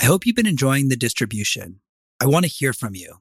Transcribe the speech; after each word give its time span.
I 0.00 0.04
hope 0.04 0.24
you've 0.24 0.36
been 0.36 0.46
enjoying 0.46 0.88
the 0.88 0.96
distribution. 0.96 1.80
I 2.22 2.26
want 2.26 2.46
to 2.46 2.50
hear 2.50 2.72
from 2.72 2.94
you. 2.94 3.16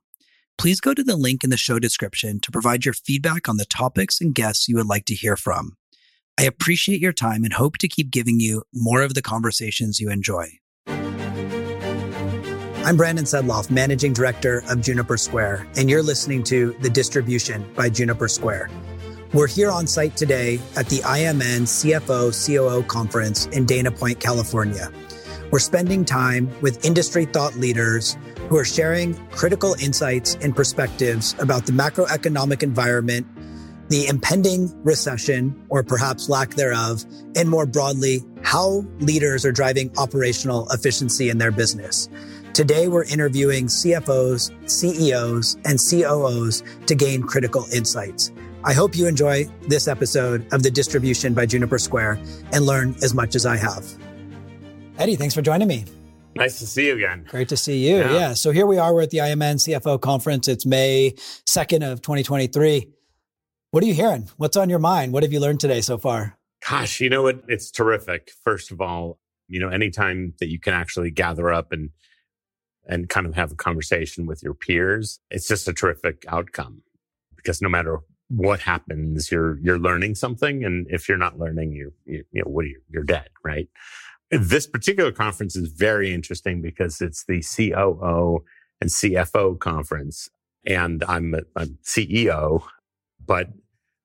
Please 0.57 0.79
go 0.79 0.93
to 0.93 1.03
the 1.03 1.17
link 1.17 1.43
in 1.43 1.49
the 1.49 1.57
show 1.57 1.77
description 1.77 2.39
to 2.39 2.51
provide 2.51 2.85
your 2.85 2.93
feedback 2.93 3.49
on 3.49 3.57
the 3.57 3.65
topics 3.65 4.21
and 4.21 4.33
guests 4.33 4.69
you 4.69 4.77
would 4.77 4.85
like 4.85 5.03
to 5.05 5.13
hear 5.13 5.35
from. 5.35 5.75
I 6.39 6.43
appreciate 6.43 7.01
your 7.01 7.11
time 7.11 7.43
and 7.43 7.51
hope 7.51 7.77
to 7.79 7.89
keep 7.89 8.11
giving 8.11 8.39
you 8.39 8.63
more 8.73 9.01
of 9.01 9.13
the 9.13 9.21
conversations 9.21 9.99
you 9.99 10.09
enjoy. 10.09 10.51
I'm 10.87 12.95
Brandon 12.95 13.25
Sedloff, 13.25 13.69
Managing 13.69 14.13
Director 14.13 14.63
of 14.69 14.79
Juniper 14.79 15.17
Square, 15.17 15.67
and 15.75 15.89
you're 15.89 16.01
listening 16.01 16.43
to 16.43 16.77
The 16.79 16.89
Distribution 16.89 17.69
by 17.75 17.89
Juniper 17.89 18.29
Square. 18.29 18.69
We're 19.33 19.47
here 19.47 19.69
on 19.69 19.85
site 19.85 20.15
today 20.15 20.61
at 20.77 20.87
the 20.87 20.99
IMN 20.99 21.63
CFO 21.63 22.31
COO 22.31 22.83
conference 22.83 23.47
in 23.47 23.65
Dana 23.65 23.91
Point, 23.91 24.21
California. 24.21 24.89
We're 25.51 25.57
spending 25.57 26.05
time 26.05 26.51
with 26.61 26.85
industry 26.85 27.25
thought 27.25 27.55
leaders 27.55 28.15
who 28.49 28.57
are 28.57 28.65
sharing 28.65 29.15
critical 29.29 29.75
insights 29.81 30.35
and 30.41 30.55
perspectives 30.55 31.35
about 31.39 31.65
the 31.65 31.71
macroeconomic 31.71 32.61
environment, 32.61 33.25
the 33.89 34.05
impending 34.05 34.71
recession, 34.83 35.59
or 35.69 35.81
perhaps 35.81 36.29
lack 36.29 36.51
thereof, 36.51 37.03
and 37.35 37.49
more 37.49 37.65
broadly, 37.65 38.23
how 38.43 38.85
leaders 38.99 39.43
are 39.43 39.51
driving 39.51 39.91
operational 39.97 40.69
efficiency 40.69 41.29
in 41.29 41.39
their 41.39 41.51
business. 41.51 42.09
Today, 42.53 42.87
we're 42.87 43.05
interviewing 43.05 43.65
CFOs, 43.65 44.51
CEOs, 44.69 45.57
and 45.65 45.79
COOs 45.79 46.63
to 46.85 46.93
gain 46.93 47.23
critical 47.23 47.65
insights. 47.73 48.31
I 48.63 48.73
hope 48.73 48.95
you 48.95 49.07
enjoy 49.07 49.45
this 49.67 49.87
episode 49.87 50.45
of 50.53 50.61
The 50.61 50.69
Distribution 50.69 51.33
by 51.33 51.47
Juniper 51.47 51.79
Square 51.79 52.19
and 52.53 52.67
learn 52.67 52.93
as 53.01 53.15
much 53.15 53.33
as 53.33 53.47
I 53.47 53.57
have. 53.57 53.83
Eddie, 54.99 55.15
thanks 55.15 55.33
for 55.33 55.41
joining 55.41 55.69
me. 55.69 55.85
Nice 56.35 56.59
to 56.59 56.67
see 56.67 56.87
you 56.87 56.95
again. 56.95 57.25
Great 57.29 57.47
to 57.49 57.57
see 57.57 57.87
you. 57.87 57.99
Yeah. 57.99 58.11
yeah. 58.11 58.33
So 58.33 58.51
here 58.51 58.65
we 58.65 58.77
are. 58.77 58.93
We're 58.93 59.03
at 59.03 59.11
the 59.11 59.19
IMN 59.19 59.55
CFO 59.55 59.99
conference. 60.01 60.49
It's 60.49 60.65
May 60.65 61.13
2nd 61.47 61.89
of 61.89 62.01
2023. 62.01 62.85
What 63.71 63.81
are 63.81 63.87
you 63.87 63.93
hearing? 63.93 64.29
What's 64.35 64.57
on 64.57 64.69
your 64.69 64.79
mind? 64.79 65.13
What 65.13 65.23
have 65.23 65.31
you 65.31 65.39
learned 65.39 65.61
today 65.61 65.79
so 65.79 65.97
far? 65.97 66.37
Gosh, 66.69 66.99
you 66.99 67.09
know 67.09 67.23
what? 67.23 67.43
It's 67.47 67.71
terrific. 67.71 68.31
First 68.43 68.71
of 68.71 68.81
all, 68.81 69.19
you 69.47 69.61
know, 69.61 69.69
anytime 69.69 70.33
that 70.39 70.49
you 70.49 70.59
can 70.59 70.73
actually 70.73 71.11
gather 71.11 71.49
up 71.49 71.71
and 71.71 71.91
and 72.85 73.07
kind 73.07 73.25
of 73.25 73.35
have 73.35 73.53
a 73.53 73.55
conversation 73.55 74.25
with 74.25 74.43
your 74.43 74.53
peers, 74.53 75.19
it's 75.31 75.47
just 75.47 75.67
a 75.69 75.73
terrific 75.73 76.25
outcome 76.27 76.81
because 77.37 77.61
no 77.61 77.69
matter 77.69 77.99
what 78.27 78.59
happens, 78.59 79.31
you're 79.31 79.59
you're 79.59 79.79
learning 79.79 80.15
something, 80.15 80.65
and 80.65 80.87
if 80.89 81.07
you're 81.07 81.17
not 81.17 81.39
learning, 81.39 81.71
you 81.71 81.93
you, 82.05 82.25
you 82.31 82.43
know 82.43 82.51
what 82.51 82.65
you, 82.65 82.81
you're 82.89 83.03
dead, 83.03 83.29
right? 83.45 83.69
This 84.31 84.67
particular 84.67 85.11
conference 85.11 85.55
is 85.55 85.71
very 85.71 86.13
interesting 86.13 86.61
because 86.61 87.01
it's 87.01 87.25
the 87.25 87.43
COO 87.43 88.43
and 88.79 88.89
CFO 88.89 89.59
conference. 89.59 90.29
And 90.65 91.03
I'm 91.07 91.33
a, 91.33 91.41
a 91.55 91.65
CEO, 91.83 92.63
but 93.25 93.49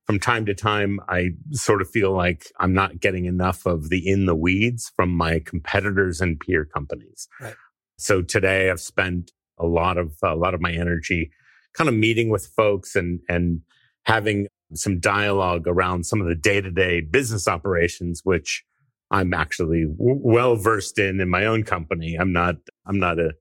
from 0.06 0.18
time 0.18 0.46
to 0.46 0.54
time, 0.54 1.00
I 1.08 1.30
sort 1.52 1.80
of 1.80 1.90
feel 1.90 2.12
like 2.12 2.46
I'm 2.58 2.74
not 2.74 3.00
getting 3.00 3.24
enough 3.24 3.66
of 3.66 3.88
the 3.88 4.06
in 4.06 4.26
the 4.26 4.34
weeds 4.34 4.92
from 4.94 5.10
my 5.10 5.40
competitors 5.40 6.20
and 6.20 6.38
peer 6.38 6.64
companies. 6.64 7.28
Right. 7.40 7.54
So 7.98 8.22
today 8.22 8.70
I've 8.70 8.80
spent 8.80 9.32
a 9.58 9.66
lot 9.66 9.98
of, 9.98 10.16
a 10.22 10.34
lot 10.34 10.54
of 10.54 10.60
my 10.60 10.72
energy 10.72 11.30
kind 11.74 11.88
of 11.88 11.94
meeting 11.94 12.28
with 12.28 12.46
folks 12.46 12.96
and, 12.96 13.20
and 13.28 13.60
having 14.04 14.46
some 14.74 15.00
dialogue 15.00 15.66
around 15.66 16.04
some 16.04 16.20
of 16.20 16.26
the 16.26 16.34
day 16.34 16.60
to 16.60 16.70
day 16.70 17.00
business 17.00 17.48
operations, 17.48 18.20
which 18.24 18.64
I'm 19.10 19.34
actually 19.34 19.84
w- 19.84 20.20
well 20.22 20.56
versed 20.56 20.98
in 20.98 21.20
in 21.20 21.28
my 21.28 21.44
own 21.44 21.62
company. 21.62 22.16
I'm 22.16 22.32
not, 22.32 22.56
I'm 22.86 22.98
not 22.98 23.18
a, 23.18 23.32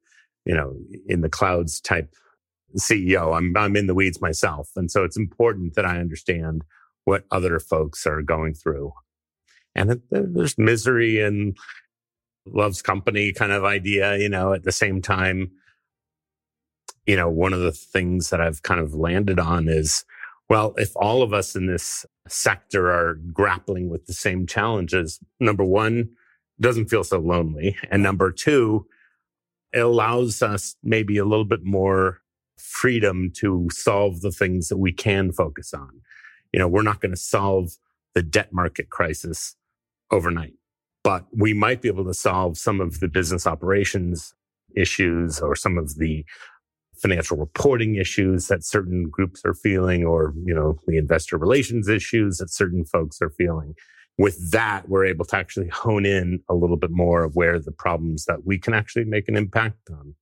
you 0.46 0.56
know, 0.56 0.76
in 1.08 1.22
the 1.22 1.30
clouds 1.30 1.80
type 1.82 2.14
CEO. 2.78 3.36
I'm, 3.36 3.56
I'm 3.56 3.76
in 3.76 3.88
the 3.88 3.96
weeds 3.96 4.22
myself. 4.22 4.70
And 4.76 4.92
so 4.92 5.04
it's 5.04 5.18
important 5.18 5.76
that 5.76 5.86
I 5.86 6.00
understand 6.00 6.64
what 7.06 7.26
other 7.32 7.60
folks 7.60 8.06
are 8.06 8.22
going 8.22 8.54
through. 8.54 8.94
And 9.76 10.02
there's 10.12 10.58
misery 10.58 11.22
and 11.22 11.58
loves 12.46 12.82
company 12.82 13.34
kind 13.34 13.52
of 13.52 13.64
idea, 13.64 14.18
you 14.18 14.30
know, 14.30 14.54
at 14.54 14.64
the 14.64 14.72
same 14.72 15.02
time, 15.02 15.52
you 17.06 17.16
know, 17.16 17.30
one 17.30 17.54
of 17.54 17.62
the 17.62 17.72
things 17.72 18.30
that 18.30 18.40
I've 18.40 18.62
kind 18.62 18.80
of 18.80 18.94
landed 18.94 19.40
on 19.40 19.68
is, 19.68 20.06
well, 20.50 20.74
if 20.78 20.96
all 20.96 21.24
of 21.24 21.34
us 21.34 21.56
in 21.56 21.68
this 21.68 22.06
sector 22.28 22.92
are 22.92 23.16
grappling 23.32 23.90
with 23.90 24.06
the 24.06 24.14
same 24.14 24.46
challenges, 24.46 25.20
number 25.40 25.64
one, 25.64 26.10
doesn't 26.60 26.90
feel 26.90 27.04
so 27.04 27.20
lonely. 27.20 27.76
And 27.90 28.04
number 28.04 28.32
two, 28.32 28.86
it 29.74 29.80
allows 29.80 30.42
us 30.42 30.76
maybe 30.84 31.18
a 31.18 31.26
little 31.26 31.46
bit 31.46 31.64
more 31.64 32.20
freedom 32.58 33.32
to 33.38 33.68
solve 33.72 34.22
the 34.22 34.32
things 34.32 34.70
that 34.70 34.78
we 34.78 34.92
can 34.92 35.32
focus 35.32 35.74
on. 35.74 36.02
You 36.52 36.60
know, 36.60 36.68
we're 36.68 36.84
not 36.84 37.02
going 37.02 37.12
to 37.12 37.18
solve 37.18 37.78
the 38.14 38.22
debt 38.22 38.54
market 38.54 38.90
crisis 38.90 39.56
overnight, 40.12 40.54
but 41.04 41.26
we 41.36 41.54
might 41.54 41.82
be 41.82 41.88
able 41.88 42.06
to 42.06 42.14
solve 42.14 42.58
some 42.58 42.80
of 42.80 43.00
the 43.00 43.08
business 43.08 43.48
operations 43.48 44.34
issues 44.76 45.40
or 45.40 45.56
some 45.56 45.78
of 45.78 45.98
the 45.98 46.26
financial 46.96 47.38
reporting 47.38 47.96
issues 47.96 48.48
that 48.48 48.64
certain 48.64 49.10
groups 49.10 49.42
are 49.46 49.54
feeling 49.54 50.06
or, 50.06 50.34
you 50.46 50.54
know, 50.54 50.78
the 50.88 50.98
investor 50.98 51.38
relations 51.38 51.88
issues 51.88 52.38
that 52.38 52.50
certain 52.50 52.86
folks 52.86 53.22
are 53.22 53.32
feeling. 53.32 53.74
With 54.18 54.52
that, 54.52 54.88
we're 54.88 55.06
able 55.06 55.26
to 55.26 55.36
actually 55.36 55.70
hone 55.70 56.06
in 56.06 56.40
a 56.50 56.54
little 56.54 56.78
bit 56.78 56.92
more 56.92 57.24
of 57.24 57.36
where 57.36 57.60
the 57.60 57.72
problems 57.72 58.26
that 58.26 58.46
we 58.46 58.60
can 58.60 58.74
actually 58.74 59.06
make 59.06 59.28
an 59.28 59.36
impact 59.36 59.90
on 59.90 60.16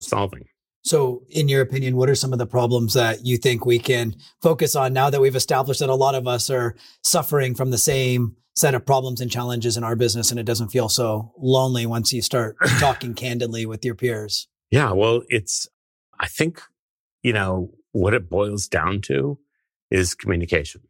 solving. 0.00 0.44
So, 0.84 1.24
in 1.28 1.48
your 1.48 1.60
opinion, 1.60 1.96
what 1.96 2.08
are 2.08 2.14
some 2.14 2.32
of 2.32 2.38
the 2.38 2.46
problems 2.46 2.94
that 2.94 3.26
you 3.26 3.36
think 3.36 3.66
we 3.66 3.78
can 3.78 4.14
focus 4.40 4.76
on 4.76 4.92
now 4.92 5.10
that 5.10 5.20
we've 5.20 5.34
established 5.34 5.80
that 5.80 5.88
a 5.88 5.94
lot 5.94 6.14
of 6.14 6.28
us 6.28 6.48
are 6.48 6.76
suffering 7.02 7.54
from 7.54 7.70
the 7.70 7.78
same 7.78 8.36
set 8.56 8.74
of 8.74 8.86
problems 8.86 9.20
and 9.20 9.30
challenges 9.30 9.76
in 9.76 9.84
our 9.84 9.94
business 9.94 10.30
and 10.30 10.40
it 10.40 10.44
doesn't 10.44 10.68
feel 10.68 10.88
so 10.88 11.32
lonely 11.38 11.86
once 11.86 12.12
you 12.12 12.20
start 12.20 12.56
talking 12.78 13.14
candidly 13.14 13.66
with 13.66 13.84
your 13.84 13.94
peers? 13.94 14.48
Yeah, 14.70 14.92
well, 14.92 15.22
it's 15.28 15.68
I 16.20 16.26
think, 16.26 16.60
you 17.22 17.32
know, 17.32 17.72
what 17.92 18.14
it 18.14 18.28
boils 18.28 18.68
down 18.68 19.00
to 19.02 19.38
is 19.90 20.14
communication. 20.14 20.82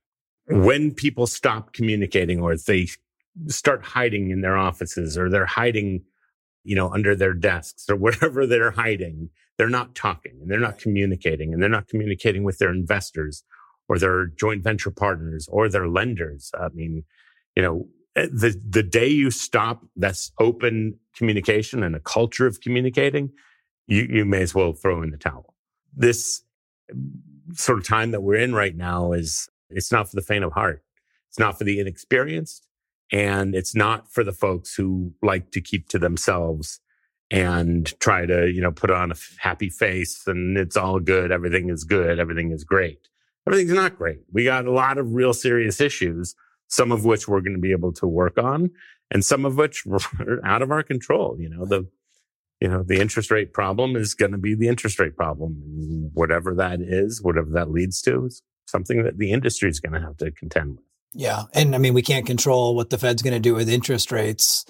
When 0.46 0.94
people 0.94 1.26
stop 1.26 1.72
communicating 1.72 2.40
or 2.40 2.56
they 2.56 2.88
start 3.48 3.84
hiding 3.84 4.30
in 4.30 4.40
their 4.40 4.56
offices 4.56 5.16
or 5.16 5.30
they're 5.30 5.46
hiding, 5.46 6.02
you 6.64 6.74
know, 6.74 6.92
under 6.92 7.14
their 7.14 7.34
desks 7.34 7.88
or 7.88 7.96
wherever 8.04 8.46
they're 8.46 8.72
hiding, 8.72 9.30
they're 9.56 9.68
not 9.68 9.94
talking 9.94 10.38
and 10.40 10.50
they're 10.50 10.60
not 10.60 10.78
communicating 10.78 11.52
and 11.52 11.62
they're 11.62 11.68
not 11.68 11.88
communicating 11.88 12.44
with 12.44 12.58
their 12.58 12.70
investors 12.70 13.44
or 13.88 13.98
their 13.98 14.26
joint 14.26 14.62
venture 14.62 14.90
partners 14.90 15.48
or 15.50 15.68
their 15.68 15.88
lenders. 15.88 16.50
I 16.58 16.68
mean, 16.68 17.04
you 17.56 17.62
know, 17.62 17.88
eh, 18.16 18.28
the, 18.30 18.60
the 18.68 18.82
day 18.82 19.08
you 19.08 19.30
stop 19.30 19.84
that's 19.96 20.30
open 20.38 20.98
communication 21.14 21.82
and 21.82 21.96
a 21.96 22.00
culture 22.00 22.46
of 22.46 22.60
communicating, 22.60 23.30
you, 23.88 24.06
you 24.08 24.24
may 24.24 24.42
as 24.42 24.54
well 24.54 24.72
throw 24.72 25.02
in 25.02 25.10
the 25.10 25.16
towel. 25.16 25.54
This 25.96 26.42
sort 27.54 27.78
of 27.78 27.86
time 27.86 28.12
that 28.12 28.22
we're 28.22 28.36
in 28.36 28.54
right 28.54 28.76
now 28.76 29.12
is, 29.12 29.48
it's 29.70 29.90
not 29.90 30.08
for 30.08 30.16
the 30.16 30.22
faint 30.22 30.44
of 30.44 30.52
heart. 30.52 30.84
It's 31.28 31.38
not 31.38 31.58
for 31.58 31.64
the 31.64 31.80
inexperienced 31.80 32.66
and 33.10 33.54
it's 33.54 33.74
not 33.74 34.12
for 34.12 34.22
the 34.22 34.32
folks 34.32 34.74
who 34.74 35.12
like 35.22 35.50
to 35.52 35.60
keep 35.60 35.88
to 35.88 35.98
themselves 35.98 36.80
and 37.30 37.98
try 38.00 38.24
to, 38.24 38.50
you 38.50 38.60
know, 38.60 38.72
put 38.72 38.90
on 38.90 39.10
a 39.10 39.16
happy 39.38 39.68
face 39.68 40.26
and 40.26 40.56
it's 40.56 40.76
all 40.76 41.00
good. 41.00 41.30
Everything 41.30 41.68
is 41.68 41.84
good. 41.84 42.18
Everything 42.18 42.52
is 42.52 42.64
great. 42.64 43.08
Everything's 43.46 43.72
not 43.72 43.96
great. 43.96 44.20
We 44.32 44.44
got 44.44 44.66
a 44.66 44.70
lot 44.70 44.98
of 44.98 45.14
real 45.14 45.34
serious 45.34 45.80
issues, 45.80 46.34
some 46.68 46.92
of 46.92 47.04
which 47.04 47.28
we're 47.28 47.40
going 47.40 47.56
to 47.56 47.60
be 47.60 47.72
able 47.72 47.92
to 47.94 48.06
work 48.06 48.38
on 48.38 48.70
and 49.10 49.24
some 49.24 49.44
of 49.44 49.56
which 49.56 49.86
are 50.20 50.44
out 50.44 50.62
of 50.62 50.70
our 50.70 50.82
control. 50.82 51.36
You 51.38 51.50
know, 51.50 51.64
the 51.64 51.86
you 52.60 52.68
know, 52.68 52.82
the 52.82 53.00
interest 53.00 53.30
rate 53.30 53.52
problem 53.52 53.96
is 53.96 54.14
going 54.14 54.32
to 54.32 54.38
be 54.38 54.54
the 54.54 54.68
interest 54.68 54.98
rate 54.98 55.16
problem. 55.16 56.10
Whatever 56.14 56.54
that 56.56 56.80
is, 56.80 57.22
whatever 57.22 57.50
that 57.50 57.70
leads 57.70 58.02
to 58.02 58.26
is 58.26 58.42
something 58.66 59.02
that 59.04 59.18
the 59.18 59.32
industry 59.32 59.70
is 59.70 59.80
going 59.80 59.92
to 59.92 60.00
have 60.00 60.16
to 60.18 60.30
contend 60.32 60.76
with. 60.76 60.84
Yeah. 61.14 61.44
And 61.54 61.74
I 61.74 61.78
mean, 61.78 61.94
we 61.94 62.02
can't 62.02 62.26
control 62.26 62.74
what 62.74 62.90
the 62.90 62.98
Fed's 62.98 63.22
going 63.22 63.34
to 63.34 63.40
do 63.40 63.54
with 63.54 63.68
interest 63.68 64.12
rates. 64.12 64.66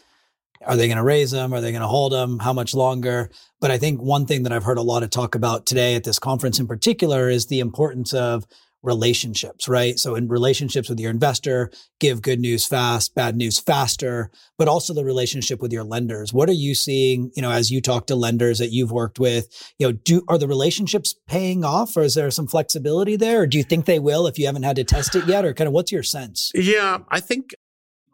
Are 0.64 0.76
they 0.76 0.86
going 0.86 0.98
to 0.98 1.04
raise 1.04 1.30
them? 1.30 1.52
Are 1.52 1.60
they 1.60 1.72
going 1.72 1.82
to 1.82 1.88
hold 1.88 2.12
them? 2.12 2.38
How 2.38 2.52
much 2.52 2.74
longer? 2.74 3.30
But 3.60 3.70
I 3.70 3.78
think 3.78 4.00
one 4.00 4.26
thing 4.26 4.42
that 4.42 4.52
I've 4.52 4.64
heard 4.64 4.78
a 4.78 4.82
lot 4.82 5.02
of 5.02 5.10
talk 5.10 5.34
about 5.34 5.66
today 5.66 5.94
at 5.94 6.04
this 6.04 6.18
conference 6.18 6.58
in 6.58 6.66
particular 6.66 7.28
is 7.28 7.46
the 7.46 7.60
importance 7.60 8.12
of 8.12 8.46
relationships, 8.82 9.66
right? 9.66 9.98
So 9.98 10.14
in 10.14 10.28
relationships 10.28 10.88
with 10.88 11.00
your 11.00 11.10
investor, 11.10 11.70
give 11.98 12.22
good 12.22 12.38
news 12.38 12.64
fast, 12.64 13.14
bad 13.14 13.36
news 13.36 13.58
faster, 13.58 14.30
but 14.56 14.68
also 14.68 14.94
the 14.94 15.04
relationship 15.04 15.60
with 15.60 15.72
your 15.72 15.82
lenders. 15.82 16.32
What 16.32 16.48
are 16.48 16.52
you 16.52 16.74
seeing, 16.74 17.32
you 17.34 17.42
know, 17.42 17.50
as 17.50 17.70
you 17.70 17.80
talk 17.80 18.06
to 18.06 18.14
lenders 18.14 18.58
that 18.60 18.70
you've 18.70 18.92
worked 18.92 19.18
with, 19.18 19.48
you 19.78 19.88
know, 19.88 19.92
do, 19.92 20.22
are 20.28 20.38
the 20.38 20.46
relationships 20.46 21.14
paying 21.26 21.64
off 21.64 21.96
or 21.96 22.02
is 22.02 22.14
there 22.14 22.30
some 22.30 22.46
flexibility 22.46 23.16
there? 23.16 23.42
Or 23.42 23.46
do 23.46 23.58
you 23.58 23.64
think 23.64 23.84
they 23.84 23.98
will 23.98 24.26
if 24.26 24.38
you 24.38 24.46
haven't 24.46 24.62
had 24.62 24.76
to 24.76 24.84
test 24.84 25.16
it 25.16 25.26
yet? 25.26 25.44
Or 25.44 25.52
kind 25.52 25.66
of 25.66 25.74
what's 25.74 25.92
your 25.92 26.04
sense? 26.04 26.52
Yeah, 26.54 26.98
I 27.08 27.20
think, 27.20 27.50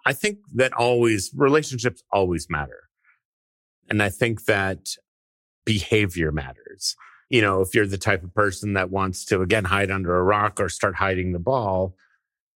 I 0.06 0.14
think 0.14 0.38
that 0.54 0.72
always 0.72 1.30
relationships 1.34 2.02
always 2.10 2.48
matter. 2.48 2.84
And 3.90 4.02
I 4.02 4.08
think 4.08 4.46
that 4.46 4.96
behavior 5.66 6.32
matters. 6.32 6.96
You 7.34 7.42
know, 7.42 7.62
if 7.62 7.74
you're 7.74 7.84
the 7.84 7.98
type 7.98 8.22
of 8.22 8.32
person 8.32 8.74
that 8.74 8.92
wants 8.92 9.24
to, 9.24 9.42
again, 9.42 9.64
hide 9.64 9.90
under 9.90 10.14
a 10.14 10.22
rock 10.22 10.60
or 10.60 10.68
start 10.68 10.94
hiding 10.94 11.32
the 11.32 11.40
ball, 11.40 11.96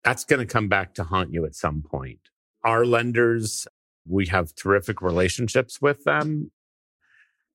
that's 0.05 0.25
going 0.25 0.39
to 0.39 0.47
come 0.47 0.69
back 0.69 0.95
to 0.95 1.03
haunt 1.03 1.33
you 1.33 1.45
at 1.47 1.57
some 1.57 1.83
point. 1.83 2.21
Our 2.63 2.87
lenders, 2.87 3.67
we 4.07 4.27
have 4.27 4.55
terrific 4.55 5.03
relationships 5.03 5.83
with 5.83 6.05
them. 6.05 6.53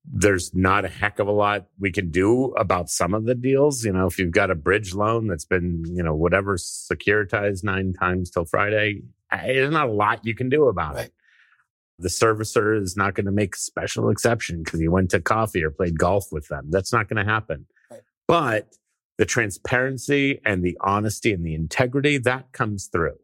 There's 0.04 0.54
not 0.54 0.84
a 0.84 0.90
heck 0.90 1.20
of 1.20 1.30
a 1.30 1.32
lot 1.32 1.68
we 1.80 1.94
can 1.94 2.12
do 2.12 2.48
about 2.58 2.90
some 2.90 3.14
of 3.14 3.24
the 3.24 3.36
deals. 3.36 3.86
You 3.86 3.94
know, 3.94 4.06
if 4.06 4.20
you've 4.20 4.32
got 4.32 4.52
a 4.52 4.56
bridge 4.56 4.94
loan 4.94 5.28
that's 5.28 5.46
been, 5.46 5.86
you 5.88 6.04
know, 6.04 6.14
whatever 6.14 6.58
securitized 6.58 7.64
nine 7.64 7.94
times 7.94 8.32
till 8.32 8.44
Friday, 8.44 9.04
eh, 9.32 9.48
there's 9.48 9.72
not 9.72 9.88
a 9.88 9.94
lot 9.94 10.26
you 10.26 10.36
can 10.36 10.50
do 10.50 10.68
about 10.68 10.96
right. 10.96 11.06
it. 11.06 11.14
The 12.00 12.10
servicer 12.10 12.80
is 12.80 12.98
not 12.98 13.14
going 13.14 13.26
to 13.26 13.32
make 13.32 13.56
a 13.56 13.60
special 13.60 14.10
exception 14.10 14.64
because 14.64 14.82
you 14.82 14.92
went 14.92 15.12
to 15.12 15.22
coffee 15.22 15.64
or 15.64 15.70
played 15.70 15.98
golf 15.98 16.26
with 16.32 16.48
them. 16.48 16.68
That's 16.70 16.92
not 16.92 17.08
going 17.08 17.24
to 17.24 17.32
happen. 17.32 17.68
Right. 17.92 18.02
But 18.28 18.76
the 19.18 19.26
transparency 19.26 20.42
and 20.44 20.64
the 20.64 20.78
honesty 20.82 21.32
and 21.34 21.46
the 21.46 21.54
integrity 21.54 22.18
that 22.20 22.52
comes 22.52 22.88
through. 22.88 23.18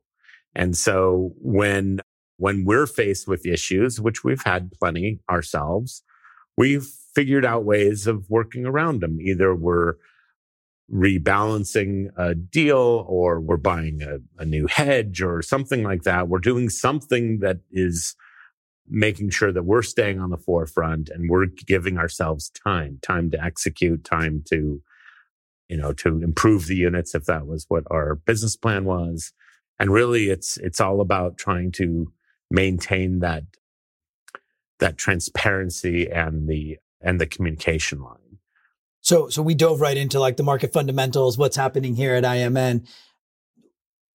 And 0.56 0.77
so 0.77 1.33
when 1.38 2.01
when 2.38 2.63
we're 2.63 2.88
faced 2.88 3.27
with 3.27 3.45
issues, 3.45 4.00
which 4.00 4.24
we've 4.24 4.44
had 4.44 4.71
plenty 4.80 5.19
ourselves, 5.30 6.04
we've 6.56 6.88
figured 7.13 7.44
out 7.44 7.66
ways 7.66 8.07
of 8.07 8.30
working 8.30 8.66
around 8.66 9.01
them. 9.01 9.19
Either 9.19 9.54
we're 9.54 9.95
rebalancing 10.92 12.07
a 12.18 12.33
deal 12.33 13.06
or 13.07 13.39
we're 13.39 13.57
buying 13.57 14.01
a, 14.01 14.19
a, 14.42 14.45
new 14.45 14.68
hedge 14.68 15.21
or 15.21 15.42
something 15.42 15.83
like 15.83 16.04
that. 16.04 16.27
We're 16.30 16.39
doing 16.39 16.69
something 16.69 17.39
that 17.39 17.57
is 17.71 18.16
making 18.89 19.30
sure 19.30 19.51
that 19.51 19.63
we're 19.63 19.81
staying 19.81 20.19
on 20.19 20.30
the 20.30 20.38
forefront 20.38 21.09
and 21.09 21.30
we're 21.30 21.45
giving 21.45 21.97
ourselves 21.97 22.50
time, 22.50 23.00
time 23.01 23.30
to 23.31 23.44
execute, 23.44 24.03
time 24.03 24.44
to, 24.50 24.81
you 25.68 25.77
know, 25.77 25.94
to 25.94 26.21
improve 26.21 26.68
the 26.68 26.75
units 26.75 27.13
if 27.13 27.25
that 27.25 27.45
was 27.45 27.65
what 27.69 27.83
our 27.91 28.15
business 28.15 28.56
plan 28.56 28.86
was. 28.86 29.33
And 29.80 29.91
really 29.91 30.30
it's, 30.30 30.57
it's 30.57 30.81
all 30.81 31.01
about 31.01 31.38
trying 31.38 31.71
to 31.74 32.12
maintain 32.50 33.19
that, 33.19 33.44
that 34.80 34.97
transparency 34.97 36.09
and 36.09 36.47
the, 36.47 36.77
and 37.01 37.21
the 37.21 37.27
communication 37.27 38.01
line. 38.01 38.39
So, 39.01 39.30
so 39.30 39.42
we 39.42 39.56
dove 39.56 39.81
right 39.81 39.95
into 39.95 40.19
like 40.19 40.38
the 40.38 40.44
market 40.44 40.74
fundamentals, 40.74 41.38
what's 41.38 41.56
happening 41.56 41.95
here 41.95 42.15
at 42.15 42.24
IMN. 42.24 42.88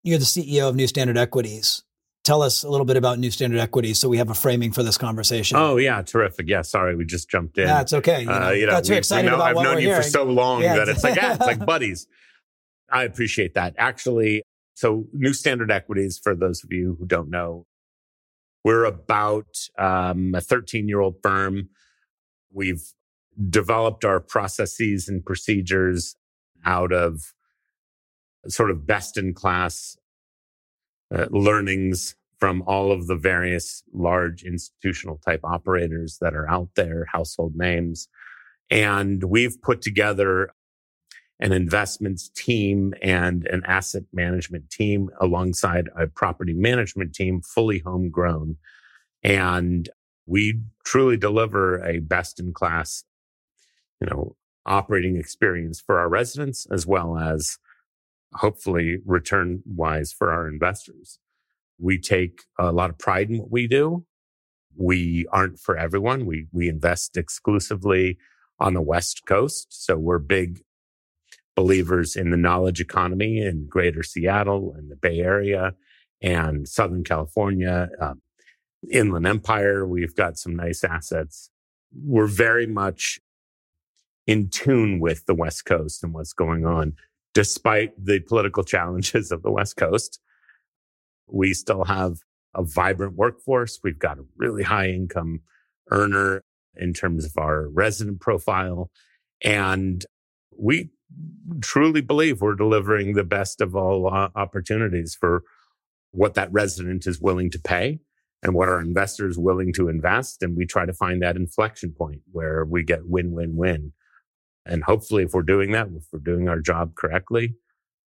You're 0.03 0.19
the 0.19 0.25
CEO 0.25 0.69
of 0.69 0.77
New 0.77 0.87
Standard 0.87 1.17
Equities. 1.17 1.83
Tell 2.25 2.41
us 2.41 2.65
a 2.65 2.71
little 2.71 2.87
bit 2.87 2.97
about 2.97 3.19
New 3.19 3.31
Standard 3.31 3.61
Equities 3.61 3.99
so 3.99 4.09
we 4.09 4.17
have 4.17 4.31
a 4.31 4.35
framing 4.35 4.73
for 4.73 4.83
this 4.83 4.97
conversation. 4.97 5.59
Oh, 5.59 5.77
yeah, 5.77 6.01
terrific. 6.01 6.49
Yeah, 6.49 6.63
sorry, 6.63 6.97
we 6.97 7.05
just 7.05 7.29
jumped 7.29 7.59
in. 7.59 7.67
That's 7.67 7.93
okay. 7.93 8.23
You 8.23 8.31
uh, 8.31 8.39
know, 8.39 8.47
uh, 8.47 8.51
you 8.53 8.67
know, 8.67 8.81
we, 8.89 8.97
excited 8.97 9.29
know, 9.29 9.35
about 9.35 9.49
I've 9.49 9.57
what 9.57 9.63
known 9.65 9.75
we're 9.75 9.81
you 9.81 9.89
hearing. 9.89 10.03
for 10.03 10.09
so 10.09 10.25
long 10.25 10.63
yeah, 10.63 10.77
that 10.77 10.89
it's 10.89 11.05
like, 11.05 11.17
yeah, 11.17 11.35
it's 11.35 11.47
like 11.47 11.65
buddies. 11.67 12.07
I 12.91 13.05
appreciate 13.05 13.53
that. 13.55 13.75
Actually, 13.77 14.43
so 14.75 15.07
New 15.13 15.35
Standard 15.35 15.71
Equities, 15.71 16.19
for 16.19 16.35
those 16.35 16.65
of 16.65 16.73
you 16.73 16.97
who 16.99 17.05
don't 17.07 17.29
know, 17.29 17.67
we're 18.65 18.85
about 18.85 19.69
um, 19.79 20.35
a 20.35 20.41
13 20.41 20.89
year 20.89 21.01
old 21.01 21.17
firm. 21.23 21.69
We've 22.51 22.83
developed 23.51 24.05
our 24.05 24.21
processes 24.21 25.09
and 25.09 25.25
procedures 25.25 26.17
out 26.65 26.93
of 26.93 27.35
sort 28.49 28.71
of 28.71 28.87
best 28.87 29.19
in 29.19 29.35
class 29.35 29.97
uh, 31.13 31.27
learnings 31.31 32.15
from 32.39 32.63
all 32.67 32.93
of 32.93 33.07
the 33.07 33.17
various 33.17 33.83
large 33.93 34.43
institutional 34.43 35.19
type 35.25 35.41
operators 35.45 36.19
that 36.21 36.35
are 36.35 36.49
out 36.49 36.69
there, 36.77 37.07
household 37.13 37.55
names. 37.57 38.09
And 38.71 39.25
we've 39.25 39.61
put 39.63 39.83
together 39.83 40.51
an 41.41 41.53
investments 41.53 42.29
team 42.29 42.95
and 43.03 43.47
an 43.47 43.63
asset 43.67 44.05
management 44.13 44.71
team 44.71 45.11
alongside 45.21 45.89
a 45.97 46.07
property 46.07 46.55
management 46.55 47.15
team, 47.15 47.41
fully 47.43 47.81
homegrown. 47.81 48.57
And 49.23 49.89
we 50.27 50.61
truly 50.85 51.17
deliver 51.17 51.83
a 51.85 51.99
best 51.99 52.39
in 52.39 52.53
class 52.53 53.05
you 54.01 54.07
know, 54.11 54.37
operating 54.67 55.17
experience 55.17 55.81
for 55.81 55.99
our 55.99 56.09
residents 56.09 56.67
as 56.71 56.87
well 56.87 57.19
as 57.19 57.59
hopefully 58.37 58.99
return 59.05 59.63
wise 59.67 60.13
for 60.13 60.33
our 60.33 60.49
investors. 60.49 61.19
We 61.79 61.99
take 61.99 62.43
a 62.59 62.73
lot 62.73 62.91
of 62.91 62.99
pride 62.99 63.31
in 63.31 63.39
what 63.39 63.51
we 63.51 63.67
do. 63.67 64.05
We 64.77 65.27
aren't 65.33 65.59
for 65.59 65.77
everyone. 65.77 66.27
We, 66.27 66.47
we 66.53 66.69
invest 66.69 67.17
exclusively 67.17 68.19
on 68.59 68.75
the 68.75 68.83
West 68.83 69.23
Coast. 69.27 69.69
So 69.71 69.97
we're 69.97 70.19
big 70.19 70.63
believers 71.55 72.17
in 72.17 72.31
the 72.31 72.37
knowledge 72.37 72.81
economy 72.81 73.39
in 73.39 73.67
greater 73.69 74.03
Seattle 74.03 74.75
and 74.77 74.91
the 74.91 74.97
Bay 74.97 75.21
Area 75.21 75.75
and 76.21 76.67
Southern 76.69 77.05
California, 77.05 77.89
um, 78.01 78.21
Inland 78.91 79.27
Empire. 79.27 79.87
We've 79.87 80.15
got 80.15 80.39
some 80.39 80.57
nice 80.57 80.83
assets. 80.83 81.51
We're 81.95 82.27
very 82.27 82.67
much 82.67 83.21
in 84.27 84.49
tune 84.49 85.01
with 85.01 85.27
the 85.27 85.35
West 85.35 85.65
Coast 85.65 86.03
and 86.03 86.13
what's 86.13 86.33
going 86.33 86.65
on. 86.65 86.95
Despite 87.35 87.93
the 88.03 88.21
political 88.21 88.65
challenges 88.75 89.31
of 89.31 89.43
the 89.43 89.51
West 89.51 89.77
Coast, 89.77 90.21
we 91.27 91.55
still 91.55 91.85
have 91.85 92.19
a 92.55 92.63
vibrant 92.63 93.15
workforce. 93.15 93.81
We've 93.83 93.99
got 93.99 94.19
a 94.19 94.25
really 94.37 94.63
high 94.63 94.89
income 94.89 95.41
earner 95.91 96.43
in 96.77 96.93
terms 96.93 97.25
of 97.25 97.33
our 97.37 97.69
resident 97.69 98.21
profile. 98.21 98.91
And 99.43 100.05
we 100.57 100.91
truly 101.61 102.01
believe 102.01 102.41
we're 102.41 102.55
delivering 102.55 103.15
the 103.15 103.25
best 103.25 103.61
of 103.61 103.77
all 103.77 104.13
uh, 104.13 104.29
opportunities 104.35 105.17
for 105.19 105.43
what 106.11 106.35
that 106.35 106.53
resident 106.53 107.07
is 107.07 107.21
willing 107.21 107.51
to 107.51 107.59
pay 107.59 107.99
and 108.43 108.55
what 108.55 108.69
our 108.69 108.81
investors 108.81 109.39
willing 109.39 109.73
to 109.73 109.89
invest. 109.89 110.43
And 110.43 110.57
we 110.57 110.67
try 110.67 110.87
to 110.87 110.93
find 110.93 111.23
that 111.23 111.37
inflection 111.37 111.93
point 111.93 112.23
where 112.33 112.65
we 112.65 112.83
get 112.83 113.07
win, 113.07 113.33
win, 113.33 113.57
win. 113.57 113.93
And 114.67 114.85
hopefully, 114.85 115.25
if 115.25 115.33
we're 115.35 115.43
doing 115.43 115.73
that, 115.73 115.89
if 115.95 116.05
we're 116.13 116.21
doing 116.21 116.49
our 116.49 116.61
job 116.61 116.95
correctly 116.95 117.55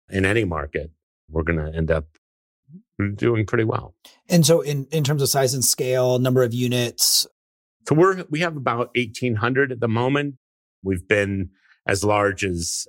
in 0.09 0.25
any 0.25 0.45
market, 0.45 0.91
we're 1.29 1.43
going 1.43 1.59
to 1.59 1.75
end 1.75 1.89
up 1.89 2.05
doing 3.15 3.45
pretty 3.45 3.63
well. 3.63 3.95
And 4.29 4.45
so, 4.45 4.61
in, 4.61 4.85
in 4.91 5.03
terms 5.03 5.21
of 5.21 5.29
size 5.29 5.53
and 5.53 5.65
scale, 5.65 6.19
number 6.19 6.43
of 6.43 6.53
units, 6.53 7.25
so 7.87 7.95
we're 7.95 8.23
we 8.29 8.39
have 8.41 8.55
about 8.55 8.91
eighteen 8.95 9.35
hundred 9.35 9.71
at 9.71 9.79
the 9.79 9.87
moment. 9.87 10.35
We've 10.83 11.07
been 11.07 11.49
as 11.87 12.03
large 12.03 12.43
as 12.43 12.87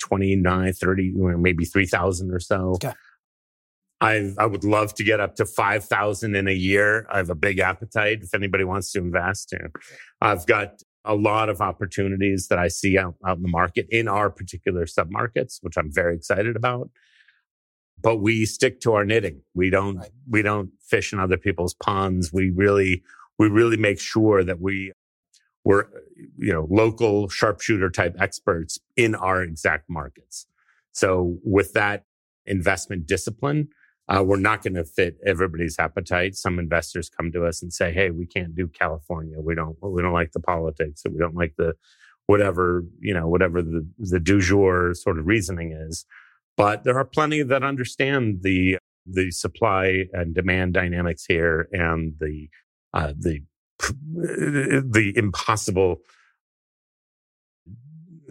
29, 0.00 0.72
30, 0.72 1.12
maybe 1.38 1.64
3,000 1.64 2.32
or 2.32 2.40
so. 2.40 2.72
Okay. 2.74 2.92
I 4.02 4.32
I 4.38 4.46
would 4.46 4.64
love 4.64 4.94
to 4.94 5.04
get 5.04 5.20
up 5.20 5.36
to 5.36 5.44
5,000 5.44 6.34
in 6.34 6.48
a 6.48 6.52
year. 6.52 7.06
I 7.10 7.18
have 7.18 7.28
a 7.28 7.34
big 7.34 7.58
appetite 7.58 8.20
if 8.22 8.34
anybody 8.34 8.64
wants 8.64 8.92
to 8.92 8.98
invest. 8.98 9.54
I've 10.22 10.46
got 10.46 10.82
a 11.04 11.14
lot 11.14 11.48
of 11.48 11.60
opportunities 11.60 12.48
that 12.48 12.58
I 12.58 12.68
see 12.68 12.98
out, 12.98 13.14
out 13.26 13.36
in 13.36 13.42
the 13.42 13.48
market 13.48 13.86
in 13.90 14.08
our 14.08 14.30
particular 14.30 14.84
submarkets, 14.84 15.58
which 15.62 15.76
I'm 15.76 15.92
very 15.92 16.14
excited 16.14 16.56
about. 16.56 16.90
But 18.02 18.16
we 18.16 18.46
stick 18.46 18.80
to 18.82 18.94
our 18.94 19.04
knitting. 19.04 19.42
We 19.54 19.70
don't 19.70 19.96
right. 19.96 20.10
we 20.28 20.42
don't 20.42 20.70
fish 20.80 21.12
in 21.12 21.20
other 21.20 21.36
people's 21.36 21.74
ponds. 21.74 22.32
We 22.32 22.50
really 22.50 23.02
we 23.38 23.48
really 23.48 23.76
make 23.76 24.00
sure 24.00 24.42
that 24.42 24.60
we 24.60 24.92
we're 25.64 25.84
you 26.38 26.52
know 26.52 26.66
local 26.70 27.28
sharpshooter 27.28 27.90
type 27.90 28.16
experts 28.18 28.78
in 28.96 29.14
our 29.14 29.42
exact 29.42 29.90
markets. 29.90 30.46
So 30.92 31.38
with 31.44 31.74
that 31.74 32.04
investment 32.46 33.06
discipline, 33.06 33.68
uh, 34.10 34.22
we're 34.22 34.36
not 34.36 34.62
going 34.62 34.74
to 34.74 34.84
fit 34.84 35.18
everybody's 35.24 35.78
appetite. 35.78 36.34
Some 36.34 36.58
investors 36.58 37.08
come 37.08 37.30
to 37.32 37.46
us 37.46 37.62
and 37.62 37.72
say, 37.72 37.92
"Hey, 37.92 38.10
we 38.10 38.26
can't 38.26 38.56
do 38.56 38.66
California. 38.66 39.40
We 39.40 39.54
don't. 39.54 39.76
We 39.80 40.02
don't 40.02 40.12
like 40.12 40.32
the 40.32 40.40
politics. 40.40 41.02
we 41.08 41.18
don't 41.18 41.36
like 41.36 41.54
the 41.56 41.74
whatever 42.26 42.84
you 43.00 43.14
know, 43.14 43.28
whatever 43.28 43.62
the 43.62 43.86
the 43.98 44.20
du 44.20 44.40
jour 44.40 44.94
sort 44.94 45.18
of 45.18 45.26
reasoning 45.26 45.72
is." 45.72 46.04
But 46.56 46.82
there 46.82 46.98
are 46.98 47.04
plenty 47.04 47.42
that 47.42 47.62
understand 47.62 48.42
the 48.42 48.78
the 49.06 49.30
supply 49.30 50.06
and 50.12 50.34
demand 50.34 50.74
dynamics 50.74 51.24
here 51.24 51.68
and 51.72 52.14
the 52.18 52.48
uh, 52.92 53.12
the 53.16 53.44
the 53.78 55.12
impossible 55.14 56.00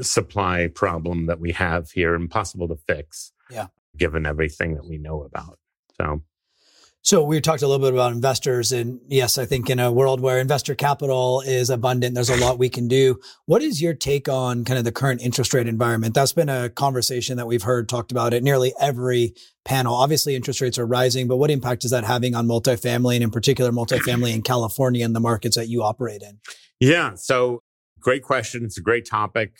supply 0.02 0.68
problem 0.68 1.28
that 1.28 1.40
we 1.40 1.54
have 1.54 1.92
here, 1.92 2.16
impossible 2.16 2.68
to 2.68 2.76
fix. 2.76 3.32
Yeah. 3.50 3.68
Given 3.98 4.26
everything 4.26 4.76
that 4.76 4.86
we 4.86 4.98
know 4.98 5.24
about. 5.24 5.58
So, 6.00 6.22
So 7.02 7.24
we 7.24 7.40
talked 7.42 7.62
a 7.62 7.68
little 7.68 7.86
bit 7.86 7.94
about 7.94 8.12
investors 8.12 8.72
and 8.72 9.00
yes, 9.08 9.38
I 9.38 9.46
think 9.46 9.70
in 9.70 9.80
a 9.80 9.92
world 9.92 10.20
where 10.22 10.40
investor 10.40 10.76
capital 10.76 11.42
is 11.42 11.70
abundant, 11.70 12.16
there's 12.16 12.30
a 12.30 12.38
lot 12.38 12.60
we 12.60 12.70
can 12.70 12.88
do. 12.88 13.20
What 13.46 13.62
is 13.62 13.82
your 13.82 13.94
take 13.94 14.28
on 14.28 14.66
kind 14.66 14.78
of 14.78 14.86
the 14.86 14.92
current 14.92 15.22
interest 15.22 15.54
rate 15.54 15.68
environment? 15.68 16.14
That's 16.14 16.34
been 16.34 16.50
a 16.50 16.70
conversation 16.70 17.38
that 17.38 17.48
we've 17.48 17.64
heard 17.64 17.90
talked 17.90 18.12
about 18.12 18.34
at 18.34 18.44
nearly 18.44 18.74
every 18.80 19.34
panel. 19.66 19.94
Obviously 19.96 20.36
interest 20.36 20.62
rates 20.62 20.78
are 20.78 20.86
rising, 20.86 21.28
but 21.28 21.38
what 21.38 21.52
impact 21.52 21.86
is 21.86 21.92
that 21.92 22.04
having 22.04 22.36
on 22.36 22.48
multifamily 22.48 23.16
and 23.16 23.24
in 23.24 23.32
particular 23.32 23.72
multifamily 23.72 24.34
in 24.34 24.42
California 24.42 25.06
and 25.06 25.16
the 25.16 25.20
markets 25.20 25.56
that 25.56 25.68
you 25.68 25.84
operate 25.84 26.22
in? 26.22 26.40
Yeah. 26.80 27.16
So 27.16 27.62
great 28.00 28.24
question. 28.24 28.64
It's 28.64 28.78
a 28.78 28.82
great 28.82 29.06
topic. 29.06 29.54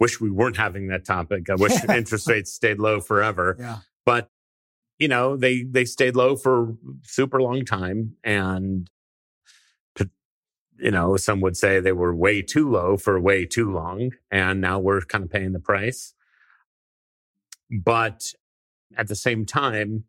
Wish 0.00 0.20
we 0.20 0.30
weren't 0.30 0.56
having 0.56 0.88
that 0.88 1.04
topic. 1.04 1.48
I 1.48 1.54
wish 1.54 1.72
interest 1.88 2.28
rates 2.28 2.52
stayed 2.52 2.78
low 2.78 3.00
forever. 3.00 3.56
Yeah. 3.58 3.78
But 4.04 4.28
you 5.04 5.08
know, 5.08 5.36
they 5.36 5.64
they 5.64 5.84
stayed 5.84 6.16
low 6.16 6.34
for 6.34 6.74
super 7.02 7.42
long 7.42 7.66
time 7.66 8.16
and 8.24 8.88
you 10.78 10.90
know, 10.90 11.16
some 11.18 11.42
would 11.42 11.58
say 11.58 11.78
they 11.78 11.92
were 11.92 12.14
way 12.14 12.40
too 12.40 12.70
low 12.70 12.96
for 12.96 13.20
way 13.20 13.44
too 13.44 13.70
long 13.70 14.12
and 14.30 14.62
now 14.62 14.78
we're 14.78 15.02
kind 15.02 15.22
of 15.22 15.30
paying 15.30 15.52
the 15.52 15.60
price. 15.60 16.14
But 17.70 18.32
at 18.96 19.08
the 19.08 19.14
same 19.14 19.44
time, 19.44 20.04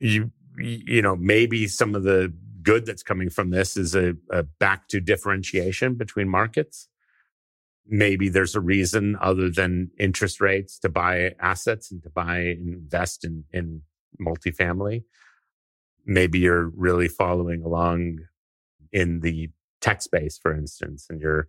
you 0.00 0.30
you 0.56 1.02
know, 1.02 1.14
maybe 1.14 1.68
some 1.68 1.94
of 1.94 2.04
the 2.04 2.32
good 2.62 2.86
that's 2.86 3.02
coming 3.02 3.28
from 3.28 3.50
this 3.50 3.76
is 3.76 3.94
a, 3.94 4.14
a 4.30 4.44
back 4.44 4.88
to 4.88 4.98
differentiation 4.98 5.94
between 5.94 6.26
markets 6.26 6.88
maybe 7.86 8.28
there's 8.28 8.54
a 8.54 8.60
reason 8.60 9.16
other 9.20 9.50
than 9.50 9.90
interest 9.98 10.40
rates 10.40 10.78
to 10.78 10.88
buy 10.88 11.34
assets 11.40 11.90
and 11.90 12.02
to 12.02 12.10
buy 12.10 12.38
and 12.38 12.68
invest 12.68 13.24
in, 13.24 13.44
in 13.52 13.82
multifamily. 14.20 15.04
Maybe 16.06 16.38
you're 16.38 16.70
really 16.76 17.08
following 17.08 17.62
along 17.62 18.20
in 18.92 19.20
the 19.20 19.50
tech 19.80 20.02
space, 20.02 20.38
for 20.38 20.54
instance, 20.54 21.06
and 21.10 21.20
you're 21.20 21.48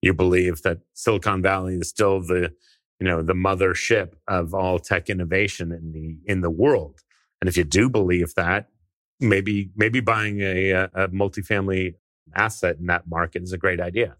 you 0.00 0.12
believe 0.12 0.60
that 0.62 0.80
Silicon 0.92 1.40
Valley 1.40 1.76
is 1.76 1.88
still 1.88 2.20
the 2.20 2.52
you 3.00 3.06
know 3.06 3.22
the 3.22 3.32
mothership 3.32 4.12
of 4.28 4.54
all 4.54 4.78
tech 4.78 5.08
innovation 5.08 5.72
in 5.72 5.92
the 5.92 6.16
in 6.30 6.40
the 6.40 6.50
world. 6.50 7.00
And 7.40 7.48
if 7.48 7.56
you 7.56 7.64
do 7.64 7.88
believe 7.88 8.34
that, 8.34 8.68
maybe 9.20 9.70
maybe 9.76 10.00
buying 10.00 10.40
a, 10.40 10.70
a 10.94 11.08
multifamily 11.08 11.94
asset 12.34 12.76
in 12.78 12.86
that 12.86 13.08
market 13.08 13.42
is 13.42 13.52
a 13.52 13.58
great 13.58 13.80
idea. 13.80 14.16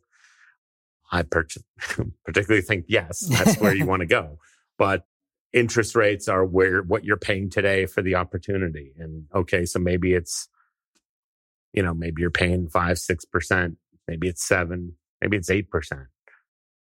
I 1.15 1.23
particularly 2.25 2.63
think 2.63 2.87
yes, 2.89 3.21
that's 3.21 3.59
where 3.61 3.75
you 3.75 3.87
want 3.93 4.01
to 4.01 4.07
go. 4.07 4.39
But 4.77 5.07
interest 5.53 5.95
rates 5.95 6.27
are 6.27 6.45
where 6.45 6.83
what 6.83 7.05
you're 7.05 7.17
paying 7.17 7.49
today 7.49 7.87
for 7.87 8.03
the 8.03 8.17
opportunity. 8.17 8.93
And 8.99 9.27
okay, 9.33 9.65
so 9.65 9.79
maybe 9.79 10.13
it's, 10.13 10.49
you 11.73 11.85
know, 11.85 11.95
maybe 11.95 12.21
you're 12.21 12.33
paying 12.33 12.69
five, 12.69 12.99
six 12.99 13.25
percent, 13.25 13.77
maybe 14.09 14.27
it's 14.27 14.45
seven, 14.45 14.95
maybe 15.21 15.37
it's 15.37 15.51
eight 15.51 15.71
percent. 15.71 16.09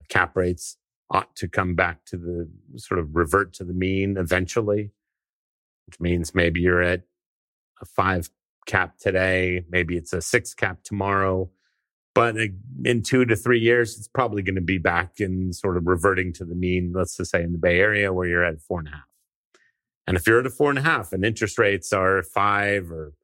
Cap 0.08 0.36
rates 0.36 0.76
ought 1.10 1.34
to 1.36 1.48
come 1.48 1.74
back 1.74 2.04
to 2.04 2.16
the 2.16 2.48
sort 2.76 3.00
of 3.00 3.16
revert 3.16 3.52
to 3.54 3.64
the 3.64 3.74
mean 3.74 4.16
eventually, 4.16 4.92
which 5.86 5.98
means 5.98 6.32
maybe 6.32 6.60
you're 6.60 6.82
at 6.82 7.02
a 7.80 7.84
five 7.84 8.30
cap 8.66 8.98
today, 8.98 9.64
maybe 9.68 9.96
it's 9.96 10.12
a 10.12 10.22
six 10.22 10.54
cap 10.54 10.84
tomorrow 10.84 11.50
but 12.14 12.36
in 12.84 13.02
two 13.02 13.24
to 13.24 13.36
three 13.36 13.60
years, 13.60 13.96
it's 13.96 14.08
probably 14.08 14.42
going 14.42 14.56
to 14.56 14.60
be 14.60 14.78
back 14.78 15.18
in 15.18 15.52
sort 15.52 15.76
of 15.76 15.86
reverting 15.86 16.32
to 16.34 16.44
the 16.44 16.54
mean, 16.54 16.92
let's 16.94 17.16
just 17.16 17.30
say 17.30 17.42
in 17.42 17.52
the 17.52 17.58
Bay 17.58 17.78
Area 17.78 18.12
where 18.12 18.28
you're 18.28 18.44
at 18.44 18.60
four 18.60 18.80
and 18.80 18.88
a 18.88 18.92
half. 18.92 19.08
And 20.06 20.16
if 20.16 20.26
you're 20.26 20.40
at 20.40 20.46
a 20.46 20.50
four 20.50 20.68
and 20.68 20.78
a 20.78 20.82
half 20.82 21.12
and 21.12 21.24
interest 21.24 21.58
rates 21.58 21.92
are 21.92 22.22
five 22.22 22.90
or 22.90 23.14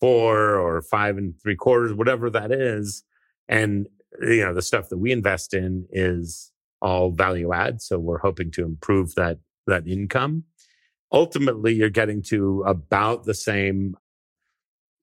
four 0.00 0.54
or 0.54 0.80
five 0.80 1.18
and 1.18 1.34
three 1.42 1.56
quarters, 1.56 1.92
whatever 1.92 2.30
that 2.30 2.50
is, 2.52 3.02
and 3.48 3.88
you 4.20 4.40
know, 4.40 4.54
the 4.54 4.62
stuff 4.62 4.88
that 4.88 4.98
we 4.98 5.12
invest 5.12 5.52
in 5.52 5.86
is 5.90 6.50
all 6.80 7.10
value 7.10 7.52
add. 7.52 7.82
So 7.82 7.98
we're 7.98 8.18
hoping 8.18 8.50
to 8.52 8.64
improve 8.64 9.14
that, 9.16 9.38
that 9.66 9.86
income. 9.86 10.44
Ultimately, 11.12 11.74
you're 11.74 11.90
getting 11.90 12.22
to 12.24 12.62
about 12.66 13.24
the 13.24 13.34
same, 13.34 13.96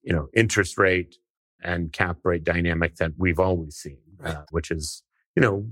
you 0.02 0.12
know, 0.12 0.28
interest 0.34 0.78
rate 0.78 1.16
and 1.62 1.92
cap 1.92 2.18
rate 2.24 2.44
dynamic 2.44 2.96
that 2.96 3.12
we've 3.16 3.40
always 3.40 3.76
seen, 3.76 3.98
right. 4.18 4.36
uh, 4.36 4.42
which 4.50 4.70
is, 4.70 5.02
you 5.34 5.42
know, 5.42 5.66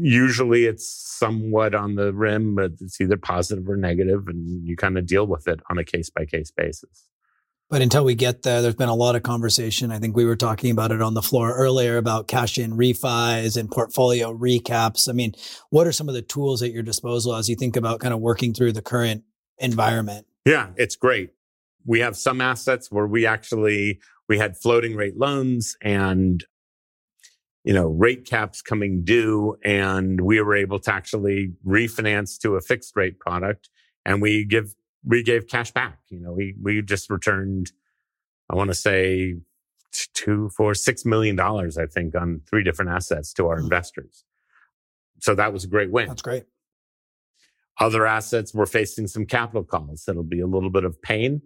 usually 0.00 0.64
it's 0.64 0.90
somewhat 0.90 1.74
on 1.74 1.94
the 1.94 2.12
rim, 2.12 2.54
but 2.54 2.72
it's 2.80 3.00
either 3.00 3.16
positive 3.16 3.68
or 3.68 3.76
negative, 3.76 4.28
and 4.28 4.66
you 4.66 4.76
kind 4.76 4.96
of 4.96 5.06
deal 5.06 5.26
with 5.26 5.48
it 5.48 5.60
on 5.68 5.78
a 5.78 5.84
case 5.84 6.10
by 6.10 6.24
case 6.24 6.50
basis. 6.50 7.06
But 7.70 7.82
until 7.82 8.04
we 8.04 8.16
get 8.16 8.42
there, 8.42 8.62
there's 8.62 8.74
been 8.74 8.88
a 8.88 8.94
lot 8.96 9.14
of 9.14 9.22
conversation. 9.22 9.92
I 9.92 10.00
think 10.00 10.16
we 10.16 10.24
were 10.24 10.34
talking 10.34 10.72
about 10.72 10.90
it 10.90 11.00
on 11.00 11.14
the 11.14 11.22
floor 11.22 11.54
earlier 11.54 11.98
about 11.98 12.26
cash 12.26 12.58
in 12.58 12.72
refis 12.72 13.56
and 13.56 13.70
portfolio 13.70 14.36
recaps. 14.36 15.08
I 15.08 15.12
mean, 15.12 15.34
what 15.70 15.86
are 15.86 15.92
some 15.92 16.08
of 16.08 16.14
the 16.14 16.22
tools 16.22 16.62
at 16.62 16.72
your 16.72 16.82
disposal 16.82 17.36
as 17.36 17.48
you 17.48 17.54
think 17.54 17.76
about 17.76 18.00
kind 18.00 18.12
of 18.12 18.18
working 18.18 18.54
through 18.54 18.72
the 18.72 18.82
current 18.82 19.22
environment? 19.58 20.26
Yeah, 20.44 20.70
it's 20.76 20.96
great. 20.96 21.30
We 21.86 22.00
have 22.00 22.16
some 22.16 22.40
assets 22.40 22.90
where 22.90 23.06
we 23.06 23.24
actually 23.24 24.00
we 24.30 24.38
had 24.38 24.56
floating 24.56 24.94
rate 24.94 25.18
loans 25.18 25.76
and 25.82 26.44
you 27.64 27.74
know 27.74 27.88
rate 27.88 28.24
caps 28.24 28.62
coming 28.62 29.02
due 29.02 29.56
and 29.64 30.20
we 30.20 30.40
were 30.40 30.54
able 30.54 30.78
to 30.78 30.94
actually 30.94 31.52
refinance 31.66 32.38
to 32.38 32.54
a 32.54 32.60
fixed 32.60 32.94
rate 32.94 33.18
product 33.18 33.68
and 34.06 34.22
we 34.22 34.44
give 34.44 34.74
we 35.04 35.22
gave 35.24 35.48
cash 35.48 35.72
back. 35.72 35.98
You 36.10 36.20
know 36.20 36.32
we 36.32 36.54
we 36.62 36.80
just 36.80 37.10
returned 37.10 37.72
i 38.48 38.54
want 38.54 38.68
to 38.68 38.74
say 38.74 39.34
two 40.14 40.48
four 40.56 40.74
six 40.74 41.04
million 41.04 41.34
dollars 41.34 41.76
i 41.76 41.86
think 41.86 42.14
on 42.14 42.40
three 42.48 42.62
different 42.62 42.92
assets 42.92 43.32
to 43.34 43.48
our 43.48 43.56
mm-hmm. 43.56 43.64
investors. 43.64 44.24
So 45.18 45.34
that 45.34 45.52
was 45.52 45.64
a 45.64 45.68
great 45.68 45.90
win. 45.90 46.06
That's 46.06 46.22
great. 46.22 46.44
Other 47.80 48.06
assets 48.06 48.54
we're 48.54 48.66
facing 48.66 49.08
some 49.08 49.26
capital 49.26 49.64
calls. 49.64 50.04
That'll 50.06 50.22
be 50.22 50.40
a 50.40 50.46
little 50.46 50.70
bit 50.70 50.84
of 50.84 51.02
pain 51.02 51.42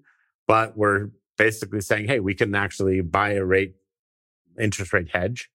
but 0.46 0.76
we're 0.76 1.08
basically 1.36 1.80
saying, 1.80 2.06
hey, 2.06 2.20
we 2.20 2.34
can 2.34 2.54
actually 2.54 3.00
buy 3.00 3.32
a 3.32 3.44
rate 3.44 3.74
interest 4.58 4.92
rate 4.92 5.10
hedge. 5.12 5.50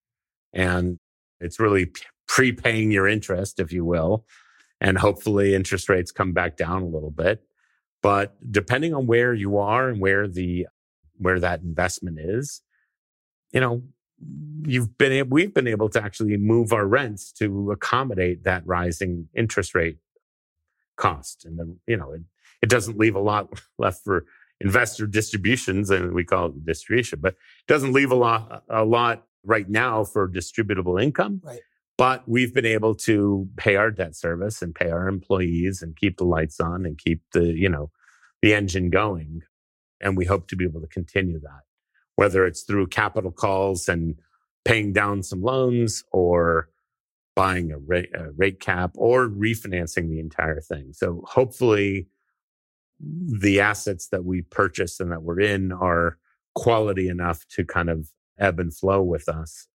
And 0.53 0.99
it's 1.39 1.59
really 1.59 1.91
prepaying 2.27 2.91
your 2.91 3.07
interest, 3.07 3.59
if 3.59 3.71
you 3.71 3.85
will. 3.85 4.25
And 4.81 4.97
hopefully 4.97 5.55
interest 5.55 5.89
rates 5.89 6.11
come 6.11 6.31
back 6.31 6.57
down 6.57 6.81
a 6.81 6.87
little 6.87 7.11
bit. 7.11 7.43
But 8.01 8.35
depending 8.49 8.93
on 8.93 9.07
where 9.07 9.33
you 9.33 9.57
are 9.57 9.89
and 9.89 9.99
where 9.99 10.27
the 10.27 10.67
where 11.17 11.39
that 11.39 11.61
investment 11.61 12.17
is, 12.17 12.61
you 13.51 13.59
know, 13.59 13.83
you've 14.65 14.97
been 14.97 15.11
able, 15.11 15.29
we've 15.29 15.53
been 15.53 15.67
able 15.67 15.89
to 15.89 16.01
actually 16.01 16.37
move 16.37 16.71
our 16.71 16.85
rents 16.85 17.33
to 17.33 17.71
accommodate 17.71 18.43
that 18.45 18.65
rising 18.65 19.27
interest 19.35 19.75
rate 19.75 19.97
cost. 20.95 21.43
And 21.45 21.59
then, 21.59 21.79
you 21.87 21.97
know, 21.97 22.13
it, 22.13 22.21
it 22.61 22.69
doesn't 22.69 22.97
leave 22.97 23.15
a 23.15 23.19
lot 23.19 23.49
left 23.77 24.03
for 24.03 24.25
investor 24.61 25.07
distributions, 25.07 25.89
and 25.89 26.13
we 26.13 26.23
call 26.23 26.47
it 26.47 26.65
distribution, 26.65 27.19
but 27.21 27.33
it 27.33 27.67
doesn't 27.67 27.93
leave 27.93 28.11
a 28.11 28.15
lot, 28.15 28.63
a 28.69 28.83
lot 28.83 29.25
right 29.43 29.69
now 29.69 30.03
for 30.03 30.27
distributable 30.27 31.01
income. 31.01 31.41
Right. 31.43 31.61
But 31.97 32.27
we've 32.27 32.53
been 32.53 32.65
able 32.65 32.95
to 32.95 33.49
pay 33.57 33.75
our 33.75 33.91
debt 33.91 34.15
service 34.15 34.61
and 34.61 34.73
pay 34.73 34.89
our 34.89 35.07
employees 35.07 35.81
and 35.81 35.95
keep 35.95 36.17
the 36.17 36.23
lights 36.23 36.59
on 36.59 36.85
and 36.85 36.97
keep 36.97 37.21
the, 37.33 37.45
you 37.45 37.67
know, 37.67 37.91
the 38.41 38.53
engine 38.53 38.89
going. 38.89 39.41
And 40.01 40.15
we 40.15 40.25
hope 40.25 40.47
to 40.47 40.55
be 40.55 40.63
able 40.63 40.79
to 40.79 40.87
continue 40.87 41.39
that, 41.41 41.61
whether 42.15 42.45
it's 42.45 42.63
through 42.63 42.87
capital 42.87 43.31
calls 43.31 43.89
and 43.89 44.15
paying 44.63 44.93
down 44.93 45.23
some 45.23 45.41
loans 45.41 46.03
or 46.11 46.69
buying 47.35 47.71
a 47.71 47.77
rate, 47.77 48.09
a 48.13 48.31
rate 48.31 48.61
cap 48.61 48.91
or 48.95 49.27
refinancing 49.27 50.09
the 50.09 50.19
entire 50.19 50.61
thing. 50.61 50.93
So 50.93 51.23
hopefully 51.27 52.07
the 52.99 53.59
assets 53.59 54.07
that 54.09 54.25
we 54.25 54.41
purchase 54.41 54.99
and 54.99 55.11
that 55.11 55.23
we're 55.23 55.39
in 55.39 55.71
are 55.71 56.17
quality 56.55 57.07
enough 57.07 57.45
to 57.49 57.63
kind 57.63 57.89
of 57.89 58.09
ebb 58.37 58.59
and 58.59 58.75
flow 58.75 59.01
with 59.01 59.29
us 59.29 59.67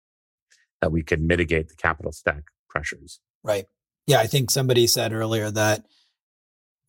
that 0.80 0.92
we 0.92 1.02
can 1.02 1.26
mitigate 1.26 1.68
the 1.68 1.76
capital 1.76 2.12
stack 2.12 2.44
pressures. 2.68 3.20
Right. 3.42 3.64
Yeah, 4.06 4.18
I 4.18 4.26
think 4.26 4.50
somebody 4.50 4.86
said 4.86 5.12
earlier 5.12 5.50
that 5.50 5.86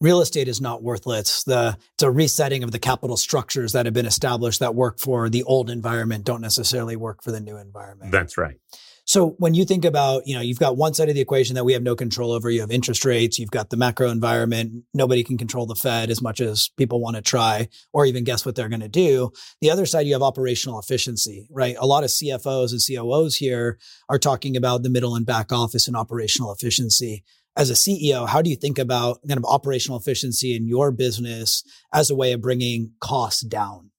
real 0.02 0.22
estate 0.22 0.48
is 0.48 0.60
not 0.60 0.84
worthless. 0.84 1.44
The 1.44 1.78
it's 1.94 2.04
a 2.04 2.12
resetting 2.12 2.64
of 2.64 2.72
the 2.72 2.80
capital 2.80 3.16
structures 3.16 3.72
that 3.72 3.86
have 3.86 3.94
been 3.94 4.06
established 4.06 4.60
that 4.60 4.76
work 4.76 5.00
for 5.00 5.30
the 5.30 5.44
old 5.44 5.70
environment 5.70 6.26
don't 6.26 6.42
necessarily 6.42 6.96
work 6.96 7.24
for 7.24 7.32
the 7.32 7.40
new 7.40 7.58
environment. 7.58 8.12
That's 8.12 8.38
right. 8.38 8.58
So 9.08 9.36
when 9.38 9.54
you 9.54 9.66
think 9.66 9.86
about, 9.86 10.24
you 10.26 10.34
know, 10.36 10.42
you've 10.42 10.58
got 10.60 10.78
one 10.78 10.96
side 10.96 11.10
of 11.10 11.16
the 11.16 11.22
equation 11.22 11.54
that 11.56 11.64
we 11.64 11.74
have 11.74 11.84
no 11.84 11.96
control 11.96 12.32
over. 12.32 12.50
You 12.50 12.62
have 12.62 12.72
interest 12.72 13.06
rates. 13.06 13.38
You've 13.38 13.52
got 13.52 13.70
the 13.70 13.78
macro 13.78 14.10
environment. 14.10 14.84
Nobody 14.96 15.24
can 15.24 15.38
control 15.38 15.68
the 15.68 15.76
Fed 15.76 16.10
as 16.10 16.24
much 16.24 16.42
as 16.42 16.70
people 16.76 17.00
want 17.00 17.16
to 17.16 17.22
try 17.22 17.68
or 17.94 18.06
even 18.08 18.24
guess 18.24 18.46
what 18.48 18.56
they're 18.56 18.68
going 18.70 18.80
to 18.82 18.88
do. 18.88 19.32
The 19.62 19.70
other 19.70 19.86
side, 19.86 20.08
you 20.08 20.14
have 20.14 20.24
operational 20.24 20.80
efficiency, 20.80 21.48
right? 21.52 21.76
A 21.80 21.86
lot 21.86 22.04
of 22.04 22.10
CFOs 22.10 22.72
and 22.72 22.82
COOs 22.84 23.36
here 23.36 23.78
are 24.10 24.18
talking 24.18 24.58
about 24.58 24.82
the 24.82 24.90
middle 24.90 25.16
and 25.16 25.26
back 25.26 25.52
office 25.52 25.88
and 25.88 25.96
operational 25.96 26.52
efficiency. 26.52 27.24
as 27.58 27.70
a 27.70 27.74
CEO, 27.74 28.28
how 28.28 28.42
do 28.42 28.50
you 28.50 28.56
think 28.58 28.78
about 28.80 29.20
kind 29.28 29.38
of 29.38 29.46
operational 29.46 29.98
efficiency 30.00 30.56
in 30.56 30.68
your 30.68 30.92
business 30.92 31.64
as 31.94 32.10
a 32.10 32.16
way 32.16 32.34
of 32.34 32.42
bringing 32.42 32.92
costs 33.00 33.42
down? 33.44 33.92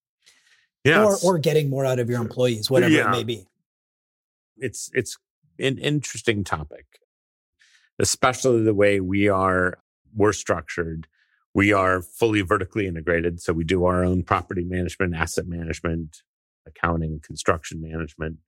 Yes. 0.85 1.25
Or, 1.25 1.37
or 1.37 1.39
getting 1.39 1.71
more 1.71 1.87
out 1.87 1.99
of 1.99 2.11
your 2.11 2.21
employees, 2.21 2.69
whatever 2.71 2.93
Yeah. 2.93 3.09
it 3.09 3.13
may 3.13 3.25
be. 3.25 3.47
It's 4.59 4.91
it's 4.95 5.17
an 5.59 5.79
interesting 5.79 6.45
topic 6.45 6.87
especially 7.99 8.63
the 8.63 8.75
way 8.75 9.01
we 9.01 9.29
are 9.29 9.79
we're 10.15 10.33
structured. 10.33 11.07
We 11.55 11.73
are 11.73 12.03
fully 12.03 12.43
vertically 12.43 12.87
integrated 12.87 13.41
so 13.41 13.53
we 13.53 13.65
do 13.65 13.85
our 13.85 14.05
own 14.05 14.23
property 14.23 14.65
management 14.65 15.15
asset 15.15 15.47
management 15.47 16.23
accounting 16.67 17.21
construction 17.25 17.81
management. 17.81 18.39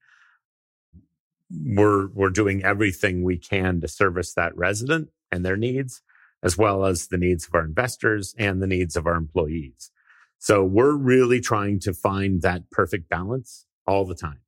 We're 1.51 2.09
we're 2.09 2.31
doing 2.31 2.63
everything 2.65 3.23
we 3.23 3.39
can 3.39 3.81
to 3.81 3.89
service 3.89 4.35
that 4.35 4.57
resident 4.57 5.09
and 5.33 5.45
their 5.45 5.57
needs 5.57 6.03
as 6.43 6.57
well 6.57 6.85
as 6.85 7.09
the 7.09 7.19
needs 7.19 7.47
of 7.47 7.55
our 7.55 7.65
investors 7.65 8.35
and 8.39 8.63
the 8.63 8.67
needs 8.67 8.95
of 8.95 9.07
our 9.07 9.17
employees. 9.17 9.91
So 10.39 10.63
we're 10.63 10.95
really 10.95 11.41
trying 11.41 11.81
to 11.81 11.93
find 11.93 12.43
that 12.43 12.71
perfect 12.71 13.09
balance 13.09 13.67
all 13.87 14.05
the 14.05 14.15
time 14.15 14.41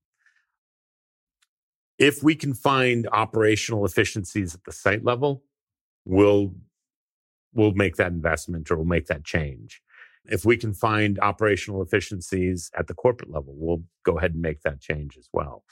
if 2.00 2.22
we 2.22 2.34
can 2.34 2.54
find 2.54 3.06
operational 3.12 3.84
efficiencies 3.84 4.54
at 4.54 4.64
the 4.64 4.72
site 4.72 5.04
level, 5.04 5.44
we'll 6.04 6.54
we'll 7.52 7.72
make 7.72 7.96
that 7.96 8.10
investment 8.10 8.70
or 8.70 8.76
we'll 8.76 8.86
make 8.86 9.06
that 9.06 9.22
change. 9.22 9.82
If 10.24 10.44
we 10.44 10.56
can 10.56 10.72
find 10.72 11.18
operational 11.18 11.82
efficiencies 11.82 12.70
at 12.76 12.86
the 12.86 12.94
corporate 12.94 13.30
level, 13.30 13.54
we'll 13.56 13.82
go 14.02 14.18
ahead 14.18 14.32
and 14.32 14.42
make 14.42 14.62
that 14.62 14.80
change 14.80 15.16
as 15.18 15.28
well. 15.32 15.64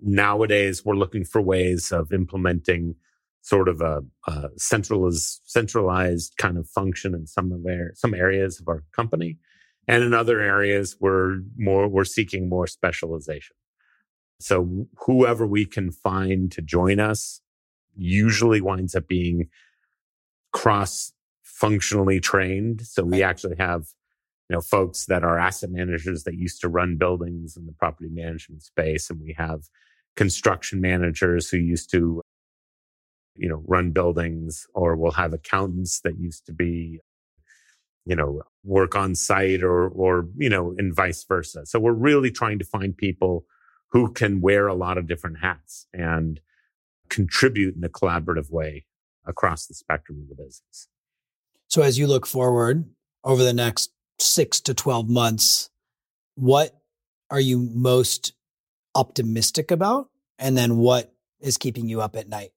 Nowadays, 0.00 0.84
we're 0.84 0.96
looking 0.96 1.24
for 1.24 1.40
ways 1.40 1.92
of 1.92 2.12
implementing 2.12 2.96
sort 3.40 3.68
of 3.68 3.80
a, 3.80 4.02
a 4.28 4.50
centralized, 4.56 5.40
centralized 5.44 6.34
kind 6.36 6.58
of 6.58 6.68
function 6.68 7.14
in 7.14 7.26
some 7.26 7.50
of 7.50 7.64
our, 7.66 7.92
some 7.94 8.14
areas 8.14 8.60
of 8.60 8.68
our 8.68 8.84
company, 8.92 9.38
and 9.88 10.04
in 10.04 10.14
other 10.14 10.40
areas, 10.40 10.96
we're 11.00 11.40
more 11.56 11.88
we're 11.88 12.04
seeking 12.04 12.48
more 12.48 12.66
specialization. 12.68 13.56
So 14.42 14.86
whoever 15.06 15.46
we 15.46 15.64
can 15.64 15.90
find 15.90 16.50
to 16.52 16.62
join 16.62 17.00
us 17.00 17.40
usually 17.96 18.60
winds 18.60 18.94
up 18.94 19.06
being 19.06 19.48
cross 20.52 21.12
functionally 21.42 22.20
trained. 22.20 22.82
So 22.82 23.04
we 23.04 23.22
actually 23.22 23.56
have, 23.58 23.86
you 24.48 24.56
know, 24.56 24.60
folks 24.60 25.06
that 25.06 25.22
are 25.22 25.38
asset 25.38 25.70
managers 25.70 26.24
that 26.24 26.34
used 26.34 26.60
to 26.62 26.68
run 26.68 26.96
buildings 26.96 27.56
in 27.56 27.66
the 27.66 27.72
property 27.72 28.10
management 28.10 28.62
space. 28.62 29.10
And 29.10 29.20
we 29.20 29.34
have 29.38 29.62
construction 30.16 30.80
managers 30.80 31.48
who 31.48 31.58
used 31.58 31.90
to, 31.92 32.20
you 33.36 33.48
know, 33.48 33.62
run 33.66 33.92
buildings 33.92 34.66
or 34.74 34.96
we'll 34.96 35.12
have 35.12 35.32
accountants 35.32 36.00
that 36.00 36.18
used 36.18 36.46
to 36.46 36.52
be, 36.52 37.00
you 38.04 38.16
know, 38.16 38.42
work 38.64 38.96
on 38.96 39.14
site 39.14 39.62
or, 39.62 39.88
or, 39.88 40.26
you 40.36 40.50
know, 40.50 40.74
and 40.76 40.94
vice 40.94 41.24
versa. 41.24 41.64
So 41.64 41.78
we're 41.78 41.92
really 41.92 42.30
trying 42.30 42.58
to 42.58 42.64
find 42.64 42.96
people 42.96 43.46
who 43.92 44.10
can 44.12 44.40
wear 44.40 44.66
a 44.66 44.74
lot 44.74 44.98
of 44.98 45.06
different 45.06 45.38
hats 45.38 45.86
and 45.92 46.40
contribute 47.08 47.76
in 47.76 47.84
a 47.84 47.88
collaborative 47.88 48.50
way 48.50 48.86
across 49.26 49.66
the 49.66 49.74
spectrum 49.74 50.18
of 50.20 50.28
the 50.28 50.34
business. 50.34 50.88
So 51.68 51.82
as 51.82 51.98
you 51.98 52.06
look 52.06 52.26
forward 52.26 52.84
over 53.22 53.44
the 53.44 53.52
next 53.52 53.92
six 54.18 54.60
to 54.62 54.74
12 54.74 55.08
months, 55.08 55.70
what 56.34 56.74
are 57.30 57.40
you 57.40 57.58
most 57.58 58.32
optimistic 58.94 59.70
about? 59.70 60.08
And 60.38 60.56
then 60.56 60.78
what 60.78 61.12
is 61.40 61.58
keeping 61.58 61.88
you 61.88 62.00
up 62.00 62.16
at 62.16 62.28
night? 62.28 62.52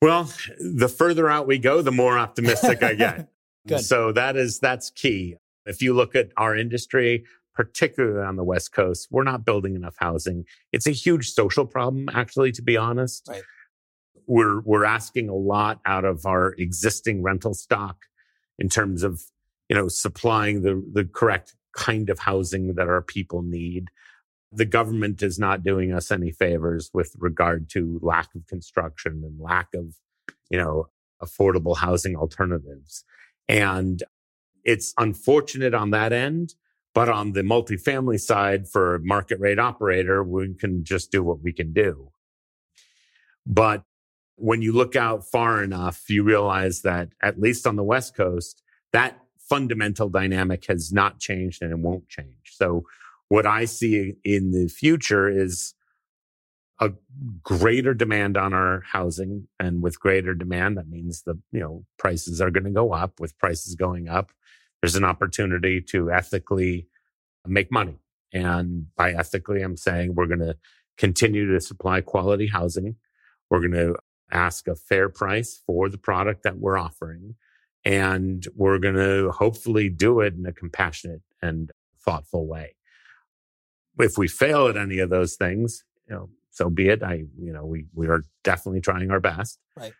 Well, 0.00 0.30
the 0.58 0.88
further 0.88 1.28
out 1.30 1.46
we 1.46 1.58
go, 1.58 1.82
the 1.82 1.92
more 1.92 2.18
optimistic 2.18 2.82
I 2.82 2.94
get. 2.94 3.28
Good. 3.66 3.80
So 3.80 4.12
that 4.12 4.36
is 4.36 4.58
that's 4.58 4.90
key. 4.90 5.36
If 5.64 5.80
you 5.80 5.94
look 5.94 6.14
at 6.14 6.30
our 6.36 6.54
industry, 6.54 7.24
particularly 7.54 8.24
on 8.26 8.36
the 8.36 8.44
West 8.44 8.72
Coast, 8.72 9.08
we're 9.10 9.24
not 9.24 9.44
building 9.44 9.74
enough 9.74 9.96
housing. 9.98 10.44
It's 10.72 10.86
a 10.86 10.92
huge 10.92 11.30
social 11.30 11.66
problem, 11.66 12.08
actually, 12.12 12.52
to 12.52 12.62
be 12.62 12.76
honest. 12.76 13.26
Right. 13.28 13.42
We're 14.26 14.60
we're 14.60 14.84
asking 14.84 15.28
a 15.28 15.34
lot 15.34 15.80
out 15.84 16.04
of 16.04 16.24
our 16.26 16.54
existing 16.58 17.22
rental 17.22 17.54
stock 17.54 18.06
in 18.58 18.68
terms 18.68 19.02
of, 19.02 19.22
you 19.68 19.76
know, 19.76 19.88
supplying 19.88 20.62
the 20.62 20.82
the 20.92 21.04
correct 21.04 21.54
kind 21.76 22.08
of 22.08 22.20
housing 22.20 22.74
that 22.74 22.88
our 22.88 23.02
people 23.02 23.42
need. 23.42 23.88
The 24.50 24.64
government 24.64 25.22
is 25.22 25.38
not 25.38 25.62
doing 25.62 25.92
us 25.92 26.10
any 26.10 26.30
favors 26.30 26.90
with 26.94 27.14
regard 27.18 27.68
to 27.70 27.98
lack 28.02 28.34
of 28.34 28.46
construction 28.46 29.22
and 29.24 29.40
lack 29.40 29.68
of, 29.74 29.96
you 30.48 30.58
know, 30.58 30.88
affordable 31.22 31.76
housing 31.76 32.16
alternatives. 32.16 33.04
And 33.48 34.02
it's 34.64 34.94
unfortunate 34.96 35.74
on 35.74 35.90
that 35.90 36.12
end, 36.12 36.54
but 36.94 37.08
on 37.08 37.32
the 37.32 37.42
multifamily 37.42 38.20
side 38.20 38.68
for 38.68 39.00
market 39.02 39.40
rate 39.40 39.58
operator, 39.58 40.22
we 40.22 40.54
can 40.54 40.84
just 40.84 41.10
do 41.10 41.22
what 41.22 41.42
we 41.42 41.52
can 41.52 41.72
do. 41.72 42.10
But 43.44 43.82
when 44.36 44.62
you 44.62 44.72
look 44.72 44.96
out 44.96 45.26
far 45.26 45.62
enough, 45.62 46.08
you 46.08 46.22
realize 46.22 46.82
that 46.82 47.10
at 47.20 47.40
least 47.40 47.66
on 47.66 47.76
the 47.76 47.84
West 47.84 48.16
Coast, 48.16 48.62
that 48.92 49.18
fundamental 49.38 50.08
dynamic 50.08 50.66
has 50.66 50.92
not 50.92 51.20
changed 51.20 51.62
and 51.62 51.72
it 51.72 51.78
won't 51.78 52.08
change. 52.08 52.52
So 52.52 52.84
what 53.28 53.46
I 53.46 53.64
see 53.64 54.14
in 54.24 54.52
the 54.52 54.68
future 54.68 55.28
is 55.28 55.74
a 56.80 56.92
greater 57.42 57.94
demand 57.94 58.36
on 58.36 58.52
our 58.52 58.82
housing 58.92 59.48
and 59.60 59.82
with 59.82 60.00
greater 60.00 60.34
demand 60.34 60.76
that 60.76 60.88
means 60.88 61.22
the 61.22 61.38
you 61.52 61.60
know 61.60 61.84
prices 61.98 62.40
are 62.40 62.50
going 62.50 62.64
to 62.64 62.70
go 62.70 62.92
up 62.92 63.20
with 63.20 63.38
prices 63.38 63.76
going 63.76 64.08
up 64.08 64.32
there's 64.84 64.96
an 64.96 65.04
opportunity 65.04 65.80
to 65.80 66.12
ethically 66.12 66.86
make 67.46 67.72
money 67.72 67.96
and 68.32 68.86
by 68.96 69.12
ethically 69.12 69.62
i'm 69.62 69.76
saying 69.76 70.14
we're 70.14 70.26
going 70.26 70.38
to 70.38 70.56
continue 70.98 71.50
to 71.50 71.60
supply 71.60 72.00
quality 72.02 72.46
housing 72.46 72.96
we're 73.50 73.60
going 73.60 73.72
to 73.72 73.96
ask 74.30 74.68
a 74.68 74.74
fair 74.74 75.08
price 75.08 75.62
for 75.66 75.88
the 75.88 75.98
product 75.98 76.42
that 76.42 76.58
we're 76.58 76.78
offering 76.78 77.34
and 77.84 78.46
we're 78.54 78.78
going 78.78 78.94
to 78.94 79.30
hopefully 79.30 79.88
do 79.88 80.20
it 80.20 80.34
in 80.34 80.44
a 80.46 80.52
compassionate 80.52 81.22
and 81.40 81.70
thoughtful 82.04 82.46
way 82.46 82.74
if 83.98 84.18
we 84.18 84.28
fail 84.28 84.68
at 84.68 84.76
any 84.76 84.98
of 84.98 85.08
those 85.08 85.34
things 85.36 85.84
you 86.06 86.14
know 86.14 86.28
so 86.54 86.70
be 86.70 86.88
it. 86.88 87.02
I, 87.02 87.24
you 87.36 87.52
know, 87.52 87.66
we, 87.66 87.86
we 87.94 88.06
are 88.06 88.22
definitely 88.44 88.80
trying 88.80 89.10
our 89.10 89.18
best. 89.18 89.58
Right. 89.76 89.92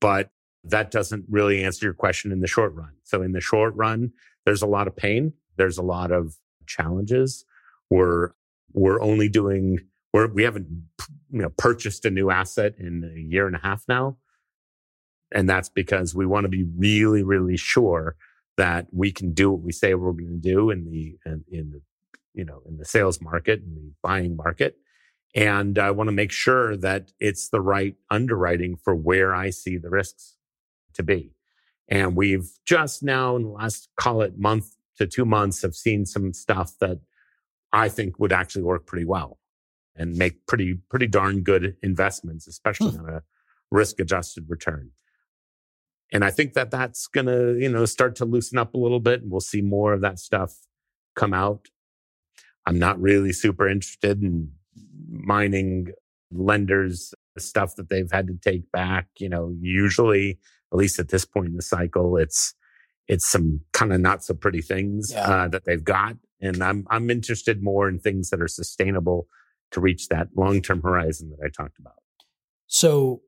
But 0.00 0.30
that 0.70 0.90
doesn't 0.90 1.24
really 1.28 1.64
answer 1.64 1.86
your 1.86 1.94
question 1.94 2.32
in 2.32 2.40
the 2.40 2.46
short 2.46 2.74
run. 2.74 2.92
So 3.04 3.22
in 3.22 3.32
the 3.32 3.40
short 3.40 3.74
run, 3.74 4.12
there's 4.44 4.62
a 4.62 4.66
lot 4.66 4.86
of 4.86 4.96
pain. 4.96 5.32
There's 5.56 5.78
a 5.78 5.82
lot 5.82 6.10
of 6.10 6.36
challenges. 6.66 7.44
We're, 7.90 8.30
we're 8.72 9.00
only 9.00 9.28
doing, 9.28 9.80
we're, 10.12 10.28
we 10.28 10.42
haven't, 10.42 10.66
you 11.30 11.42
know, 11.42 11.50
purchased 11.56 12.04
a 12.04 12.10
new 12.10 12.30
asset 12.30 12.74
in 12.78 13.10
a 13.16 13.20
year 13.20 13.46
and 13.46 13.56
a 13.56 13.60
half 13.60 13.84
now. 13.88 14.16
And 15.32 15.48
that's 15.48 15.68
because 15.68 16.14
we 16.14 16.26
want 16.26 16.44
to 16.44 16.48
be 16.48 16.64
really, 16.76 17.22
really 17.22 17.56
sure 17.56 18.16
that 18.56 18.86
we 18.92 19.12
can 19.12 19.32
do 19.32 19.50
what 19.50 19.60
we 19.60 19.72
say 19.72 19.94
we're 19.94 20.12
going 20.12 20.40
to 20.40 20.48
do 20.48 20.70
in 20.70 20.84
the, 20.84 21.16
in, 21.26 21.44
in 21.50 21.70
the, 21.72 21.82
you 22.32 22.44
know, 22.44 22.62
in 22.66 22.76
the 22.76 22.84
sales 22.84 23.20
market 23.20 23.60
and 23.60 23.76
the 23.76 23.92
buying 24.02 24.36
market 24.36 24.76
and 25.36 25.78
I 25.78 25.90
want 25.90 26.08
to 26.08 26.12
make 26.12 26.32
sure 26.32 26.78
that 26.78 27.12
it's 27.20 27.50
the 27.50 27.60
right 27.60 27.94
underwriting 28.10 28.76
for 28.82 28.94
where 28.94 29.34
I 29.34 29.50
see 29.50 29.76
the 29.76 29.90
risks 29.90 30.35
to 30.96 31.02
be. 31.02 31.32
And 31.88 32.16
we've 32.16 32.48
just 32.66 33.02
now 33.02 33.36
in 33.36 33.42
the 33.44 33.48
last, 33.50 33.88
call 33.98 34.22
it 34.22 34.38
month 34.38 34.74
to 34.98 35.06
two 35.06 35.24
months, 35.24 35.62
have 35.62 35.74
seen 35.74 36.04
some 36.04 36.32
stuff 36.32 36.72
that 36.80 36.98
I 37.72 37.88
think 37.88 38.18
would 38.18 38.32
actually 38.32 38.64
work 38.64 38.86
pretty 38.86 39.04
well 39.04 39.38
and 39.94 40.16
make 40.16 40.46
pretty, 40.46 40.78
pretty 40.90 41.06
darn 41.06 41.42
good 41.42 41.76
investments, 41.82 42.46
especially 42.46 42.90
Hmm. 42.92 43.04
on 43.04 43.08
a 43.14 43.22
risk 43.70 44.00
adjusted 44.00 44.44
return. 44.48 44.90
And 46.12 46.24
I 46.24 46.30
think 46.30 46.54
that 46.54 46.70
that's 46.70 47.06
going 47.08 47.26
to, 47.26 47.58
you 47.58 47.68
know, 47.68 47.84
start 47.84 48.14
to 48.16 48.24
loosen 48.24 48.58
up 48.58 48.74
a 48.74 48.78
little 48.78 49.00
bit 49.00 49.22
and 49.22 49.30
we'll 49.30 49.40
see 49.40 49.60
more 49.60 49.92
of 49.92 50.00
that 50.02 50.18
stuff 50.18 50.54
come 51.14 51.34
out. 51.34 51.68
I'm 52.64 52.78
not 52.78 53.00
really 53.00 53.32
super 53.32 53.68
interested 53.68 54.22
in 54.22 54.52
mining 55.08 55.88
lenders 56.30 57.14
stuff 57.38 57.76
that 57.76 57.88
they've 57.88 58.10
had 58.10 58.26
to 58.28 58.38
take 58.42 58.70
back. 58.72 59.08
You 59.18 59.28
know, 59.28 59.54
usually, 59.60 60.38
at 60.72 60.78
least 60.78 60.98
at 60.98 61.08
this 61.08 61.24
point 61.24 61.48
in 61.48 61.56
the 61.56 61.62
cycle, 61.62 62.16
it's 62.16 62.54
it's 63.08 63.24
some 63.30 63.60
kind 63.72 63.92
of 63.92 64.00
not 64.00 64.24
so 64.24 64.34
pretty 64.34 64.60
things 64.60 65.10
Yeah. 65.12 65.22
uh, 65.44 65.48
that 65.48 65.64
they've 65.64 65.82
got, 65.84 66.16
and 66.40 66.62
I'm 66.62 66.86
I'm 66.90 67.10
interested 67.10 67.62
more 67.62 67.88
in 67.88 67.98
things 68.00 68.30
that 68.30 68.40
are 68.40 68.48
sustainable 68.48 69.28
to 69.72 69.80
reach 69.80 70.08
that 70.08 70.28
long 70.36 70.60
term 70.62 70.82
horizon 70.82 71.30
that 71.30 71.44
I 71.44 71.48
talked 71.50 71.78
about. 71.78 71.94
So, 72.66 73.22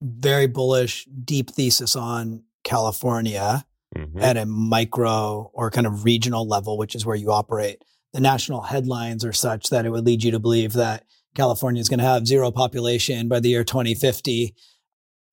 very 0.00 0.46
bullish, 0.46 1.06
deep 1.24 1.50
thesis 1.50 1.96
on 1.96 2.44
California 2.64 3.64
Mhm. 3.96 4.22
at 4.22 4.36
a 4.36 4.46
micro 4.46 5.50
or 5.52 5.70
kind 5.70 5.86
of 5.86 6.04
regional 6.04 6.46
level, 6.46 6.78
which 6.78 6.94
is 6.94 7.04
where 7.04 7.16
you 7.16 7.32
operate. 7.32 7.82
The 8.12 8.20
national 8.20 8.62
headlines 8.62 9.24
are 9.24 9.32
such 9.32 9.68
that 9.70 9.84
it 9.84 9.90
would 9.90 10.06
lead 10.06 10.22
you 10.22 10.30
to 10.30 10.38
believe 10.38 10.72
that 10.74 11.04
California 11.34 11.80
is 11.80 11.88
going 11.88 11.98
to 11.98 12.04
have 12.04 12.26
zero 12.26 12.50
population 12.52 13.28
by 13.28 13.40
the 13.40 13.48
year 13.48 13.64
2050. 13.64 14.54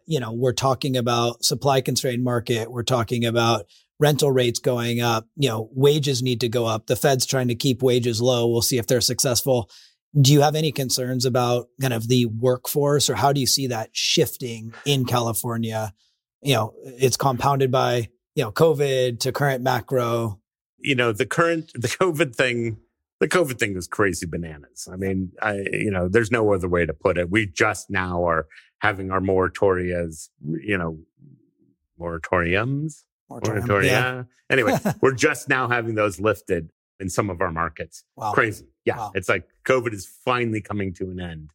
You 0.07 0.19
know, 0.19 0.31
we're 0.31 0.53
talking 0.53 0.97
about 0.97 1.43
supply 1.43 1.81
constrained 1.81 2.23
market. 2.23 2.71
We're 2.71 2.83
talking 2.83 3.25
about 3.25 3.65
rental 3.99 4.31
rates 4.31 4.59
going 4.59 5.01
up. 5.01 5.27
You 5.35 5.49
know, 5.49 5.69
wages 5.73 6.23
need 6.23 6.39
to 6.41 6.49
go 6.49 6.65
up. 6.65 6.87
The 6.87 6.95
Fed's 6.95 7.25
trying 7.25 7.49
to 7.49 7.55
keep 7.55 7.83
wages 7.83 8.21
low. 8.21 8.47
We'll 8.47 8.61
see 8.61 8.77
if 8.77 8.87
they're 8.87 9.01
successful. 9.01 9.69
Do 10.19 10.31
you 10.31 10.41
have 10.41 10.55
any 10.55 10.71
concerns 10.71 11.25
about 11.25 11.67
kind 11.81 11.93
of 11.93 12.07
the 12.07 12.25
workforce 12.25 13.09
or 13.09 13.15
how 13.15 13.33
do 13.33 13.41
you 13.41 13.47
see 13.47 13.67
that 13.67 13.89
shifting 13.91 14.73
in 14.85 15.05
California? 15.05 15.93
You 16.41 16.53
know, 16.53 16.73
it's 16.83 17.17
compounded 17.17 17.71
by, 17.71 18.09
you 18.33 18.43
know, 18.43 18.51
COVID 18.51 19.19
to 19.19 19.31
current 19.31 19.61
macro. 19.61 20.39
You 20.79 20.95
know, 20.95 21.11
the 21.11 21.25
current, 21.25 21.71
the 21.75 21.87
COVID 21.89 22.35
thing, 22.35 22.77
the 23.19 23.27
COVID 23.27 23.57
thing 23.59 23.75
is 23.75 23.87
crazy 23.87 24.25
bananas. 24.25 24.87
I 24.91 24.95
mean, 24.95 25.31
I, 25.41 25.63
you 25.71 25.91
know, 25.91 26.07
there's 26.07 26.31
no 26.31 26.53
other 26.53 26.67
way 26.69 26.85
to 26.85 26.93
put 26.93 27.17
it. 27.17 27.29
We 27.29 27.47
just 27.47 27.89
now 27.89 28.23
are 28.27 28.47
having 28.79 29.11
our 29.11 29.19
moratorias, 29.21 30.29
you 30.45 30.77
know, 30.77 30.99
moratoriums, 31.99 33.03
Moratorium, 33.29 33.67
moratoria. 33.67 33.83
yeah. 33.85 34.23
Anyway, 34.49 34.73
we're 35.01 35.13
just 35.15 35.49
now 35.49 35.67
having 35.67 35.95
those 35.95 36.19
lifted 36.19 36.69
in 36.99 37.09
some 37.09 37.29
of 37.29 37.41
our 37.41 37.51
markets. 37.51 38.03
Wow. 38.15 38.31
Crazy. 38.31 38.67
Yeah. 38.85 38.97
Wow. 38.97 39.11
It's 39.15 39.29
like 39.29 39.47
COVID 39.65 39.93
is 39.93 40.05
finally 40.23 40.61
coming 40.61 40.93
to 40.95 41.09
an 41.11 41.19
end, 41.19 41.49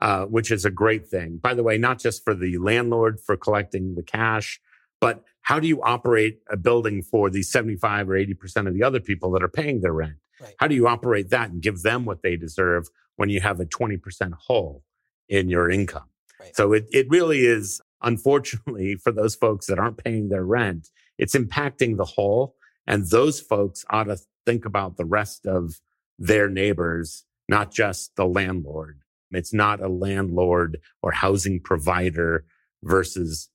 uh, 0.00 0.24
which 0.26 0.50
is 0.50 0.64
a 0.64 0.70
great 0.70 1.08
thing. 1.08 1.38
By 1.38 1.54
the 1.54 1.62
way, 1.62 1.78
not 1.78 1.98
just 1.98 2.22
for 2.24 2.34
the 2.34 2.58
landlord 2.58 3.18
for 3.20 3.36
collecting 3.36 3.94
the 3.94 4.02
cash, 4.02 4.60
but 5.00 5.22
how 5.42 5.60
do 5.60 5.68
you 5.68 5.82
operate 5.82 6.40
a 6.50 6.56
building 6.56 7.02
for 7.02 7.30
the 7.30 7.42
75 7.42 8.10
or 8.10 8.14
80% 8.14 8.66
of 8.66 8.74
the 8.74 8.82
other 8.82 9.00
people 9.00 9.30
that 9.32 9.42
are 9.42 9.48
paying 9.48 9.80
their 9.80 9.92
rent? 9.92 10.16
Right. 10.40 10.54
How 10.58 10.66
do 10.66 10.74
you 10.74 10.86
operate 10.86 11.30
that 11.30 11.50
and 11.50 11.62
give 11.62 11.82
them 11.82 12.04
what 12.04 12.22
they 12.22 12.36
deserve 12.36 12.88
when 13.16 13.28
you 13.28 13.40
have 13.40 13.60
a 13.60 13.64
20% 13.64 14.32
hole 14.34 14.82
in 15.28 15.48
your 15.48 15.70
income? 15.70 16.08
Right. 16.40 16.54
So 16.54 16.72
it, 16.72 16.86
it 16.90 17.08
really 17.08 17.46
is, 17.46 17.80
unfortunately, 18.02 18.96
for 19.02 19.12
those 19.12 19.34
folks 19.34 19.66
that 19.66 19.78
aren't 19.78 20.02
paying 20.02 20.28
their 20.28 20.44
rent, 20.44 20.90
it's 21.18 21.34
impacting 21.34 21.96
the 21.96 22.04
whole. 22.04 22.56
And 22.86 23.08
those 23.08 23.40
folks 23.40 23.84
ought 23.90 24.04
to 24.04 24.18
think 24.44 24.64
about 24.64 24.96
the 24.96 25.04
rest 25.04 25.46
of 25.46 25.80
their 26.18 26.48
neighbors, 26.48 27.24
not 27.48 27.72
just 27.72 28.16
the 28.16 28.26
landlord. 28.26 29.00
It's 29.32 29.52
not 29.52 29.80
a 29.80 29.88
landlord 29.88 30.80
or 31.02 31.12
housing 31.12 31.60
provider 31.60 32.44
versus 32.82 33.48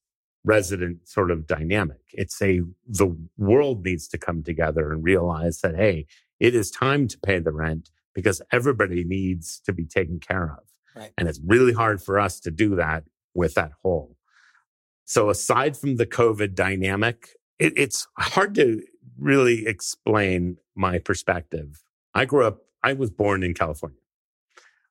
resident 0.43 1.07
sort 1.07 1.31
of 1.31 1.47
dynamic. 1.47 2.01
It's 2.13 2.41
a, 2.41 2.61
the 2.87 3.15
world 3.37 3.85
needs 3.85 4.07
to 4.09 4.17
come 4.17 4.43
together 4.43 4.91
and 4.91 5.03
realize 5.03 5.61
that, 5.61 5.75
hey, 5.75 6.07
it 6.39 6.55
is 6.55 6.71
time 6.71 7.07
to 7.09 7.17
pay 7.19 7.39
the 7.39 7.51
rent 7.51 7.91
because 8.15 8.41
everybody 8.51 9.03
needs 9.03 9.61
to 9.65 9.73
be 9.73 9.85
taken 9.85 10.19
care 10.19 10.57
of. 10.57 10.63
Right. 10.95 11.11
And 11.17 11.27
it's 11.27 11.39
really 11.45 11.73
hard 11.73 12.01
for 12.01 12.19
us 12.19 12.39
to 12.41 12.51
do 12.51 12.75
that 12.75 13.03
with 13.33 13.53
that 13.53 13.71
whole. 13.81 14.17
So 15.05 15.29
aside 15.29 15.77
from 15.77 15.97
the 15.97 16.05
COVID 16.05 16.55
dynamic, 16.55 17.29
it, 17.59 17.73
it's 17.77 18.07
hard 18.17 18.55
to 18.55 18.81
really 19.17 19.67
explain 19.67 20.57
my 20.75 20.97
perspective. 20.97 21.83
I 22.13 22.25
grew 22.25 22.45
up, 22.45 22.61
I 22.83 22.93
was 22.93 23.11
born 23.11 23.43
in 23.43 23.53
California. 23.53 23.99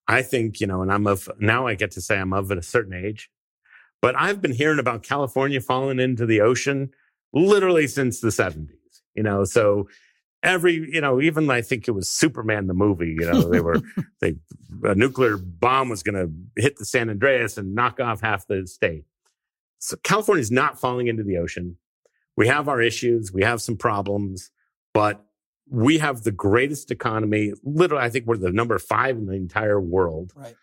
I 0.06 0.22
think, 0.22 0.60
you 0.60 0.66
know, 0.66 0.82
and 0.82 0.92
I'm 0.92 1.06
of, 1.06 1.28
now 1.38 1.66
I 1.66 1.74
get 1.74 1.90
to 1.92 2.00
say 2.00 2.18
I'm 2.18 2.32
of 2.32 2.50
at 2.50 2.58
a 2.58 2.62
certain 2.62 2.94
age, 2.94 3.30
but 4.00 4.14
I've 4.18 4.40
been 4.40 4.52
hearing 4.52 4.78
about 4.78 5.02
California 5.02 5.60
falling 5.60 6.00
into 6.00 6.26
the 6.26 6.40
ocean 6.40 6.90
literally 7.32 7.86
since 7.86 8.20
the 8.20 8.28
70s, 8.28 8.68
you 9.14 9.22
know, 9.22 9.44
so 9.44 9.88
every, 10.42 10.74
you 10.74 11.00
know, 11.00 11.20
even 11.20 11.50
I 11.50 11.62
think 11.62 11.86
it 11.86 11.92
was 11.92 12.08
Superman, 12.08 12.66
the 12.66 12.74
movie, 12.74 13.16
you 13.18 13.30
know, 13.30 13.42
they 13.48 13.60
were, 13.60 13.80
they, 14.20 14.36
a 14.82 14.94
nuclear 14.94 15.36
bomb 15.36 15.88
was 15.88 16.02
going 16.02 16.14
to 16.14 16.62
hit 16.62 16.76
the 16.76 16.84
San 16.84 17.10
Andreas 17.10 17.56
and 17.56 17.74
knock 17.74 18.00
off 18.00 18.20
half 18.20 18.46
the 18.46 18.66
state. 18.66 19.04
So 19.78 19.96
California 20.02 20.42
is 20.42 20.50
not 20.50 20.78
falling 20.78 21.06
into 21.06 21.22
the 21.22 21.38
ocean. 21.38 21.76
We 22.36 22.48
have 22.48 22.68
our 22.68 22.80
issues. 22.80 23.32
We 23.32 23.42
have 23.42 23.62
some 23.62 23.76
problems, 23.76 24.50
but 24.92 25.24
we 25.68 25.98
have 25.98 26.22
the 26.22 26.32
greatest 26.32 26.90
economy. 26.90 27.52
Literally, 27.62 28.04
I 28.04 28.10
think 28.10 28.26
we're 28.26 28.36
the 28.36 28.52
number 28.52 28.78
five 28.78 29.16
in 29.16 29.26
the 29.26 29.34
entire 29.34 29.80
world. 29.80 30.32
Right. 30.34 30.56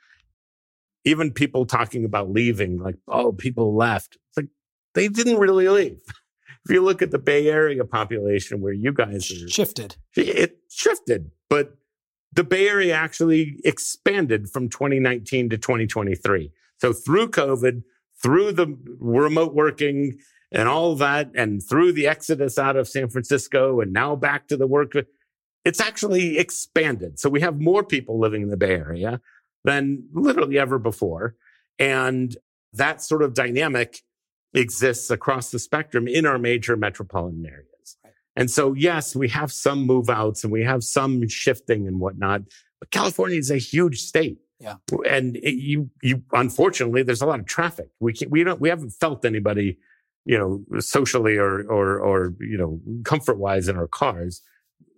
Even 1.07 1.31
people 1.31 1.65
talking 1.65 2.03
about 2.03 2.29
leaving, 2.29 2.79
like, 2.79 2.95
oh, 3.07 3.31
people 3.31 3.75
left. 3.75 4.17
It's 4.29 4.37
like 4.37 4.47
they 4.93 5.07
didn't 5.07 5.37
really 5.37 5.69
leave. 5.69 5.99
if 6.65 6.73
you 6.73 6.83
look 6.83 7.01
at 7.01 7.11
the 7.11 7.19
Bay 7.19 7.47
Area 7.47 7.85
population 7.85 8.61
where 8.61 8.73
you 8.73 8.91
guys 8.91 9.31
are, 9.31 9.49
Shifted. 9.49 9.95
it 10.15 10.57
shifted, 10.69 11.31
but 11.49 11.77
the 12.33 12.43
Bay 12.43 12.67
Area 12.67 12.93
actually 12.93 13.59
expanded 13.63 14.49
from 14.49 14.69
2019 14.69 15.49
to 15.49 15.57
2023. 15.57 16.51
So 16.77 16.93
through 16.93 17.29
COVID, 17.29 17.83
through 18.21 18.51
the 18.51 18.77
remote 18.99 19.53
working 19.53 20.17
and 20.51 20.67
all 20.67 20.95
that, 20.95 21.31
and 21.35 21.63
through 21.63 21.93
the 21.93 22.07
exodus 22.07 22.57
out 22.57 22.75
of 22.75 22.87
San 22.87 23.09
Francisco 23.09 23.79
and 23.79 23.93
now 23.93 24.15
back 24.15 24.47
to 24.49 24.57
the 24.57 24.67
work, 24.67 24.93
it's 25.65 25.81
actually 25.81 26.37
expanded. 26.37 27.19
So 27.19 27.29
we 27.29 27.41
have 27.41 27.59
more 27.59 27.83
people 27.83 28.19
living 28.19 28.41
in 28.41 28.49
the 28.49 28.57
Bay 28.57 28.75
Area 28.75 29.21
than 29.67 30.07
literally 30.13 30.57
ever 30.57 30.79
before. 30.79 31.35
And 31.77 32.35
that 32.71 33.03
sort 33.03 33.21
of 33.21 33.33
dynamic 33.33 34.01
exists 34.53 35.11
across 35.11 35.51
the 35.51 35.59
spectrum 35.59 36.07
in 36.07 36.25
our 36.25 36.39
major 36.39 36.77
metropolitan 36.77 37.45
areas. 37.45 37.97
And 38.37 38.49
so, 38.49 38.73
yes, 38.73 39.13
we 39.13 39.27
have 39.29 39.51
some 39.51 39.81
move 39.85 40.09
outs 40.09 40.43
and 40.45 40.53
we 40.53 40.63
have 40.63 40.83
some 40.85 41.27
shifting 41.27 41.85
and 41.85 41.99
whatnot, 41.99 42.43
but 42.79 42.91
California 42.91 43.37
is 43.37 43.51
a 43.51 43.57
huge 43.57 43.99
state. 43.99 44.37
Yeah. 44.59 44.75
And 45.07 45.35
it, 45.35 45.55
you, 45.55 45.89
you, 46.01 46.23
unfortunately, 46.31 47.03
there's 47.03 47.21
a 47.21 47.25
lot 47.25 47.41
of 47.41 47.45
traffic. 47.45 47.89
We 47.99 48.13
can't, 48.13 48.31
we 48.31 48.43
don't, 48.45 48.61
we 48.61 48.69
haven't 48.69 48.91
felt 48.91 49.25
anybody, 49.25 49.77
you 50.23 50.37
know, 50.37 50.79
socially 50.79 51.35
or, 51.35 51.63
or, 51.69 51.99
or, 51.99 52.33
you 52.39 52.57
know, 52.57 52.79
comfort 53.03 53.37
wise 53.37 53.67
in 53.67 53.75
our 53.75 53.87
cars. 53.87 54.41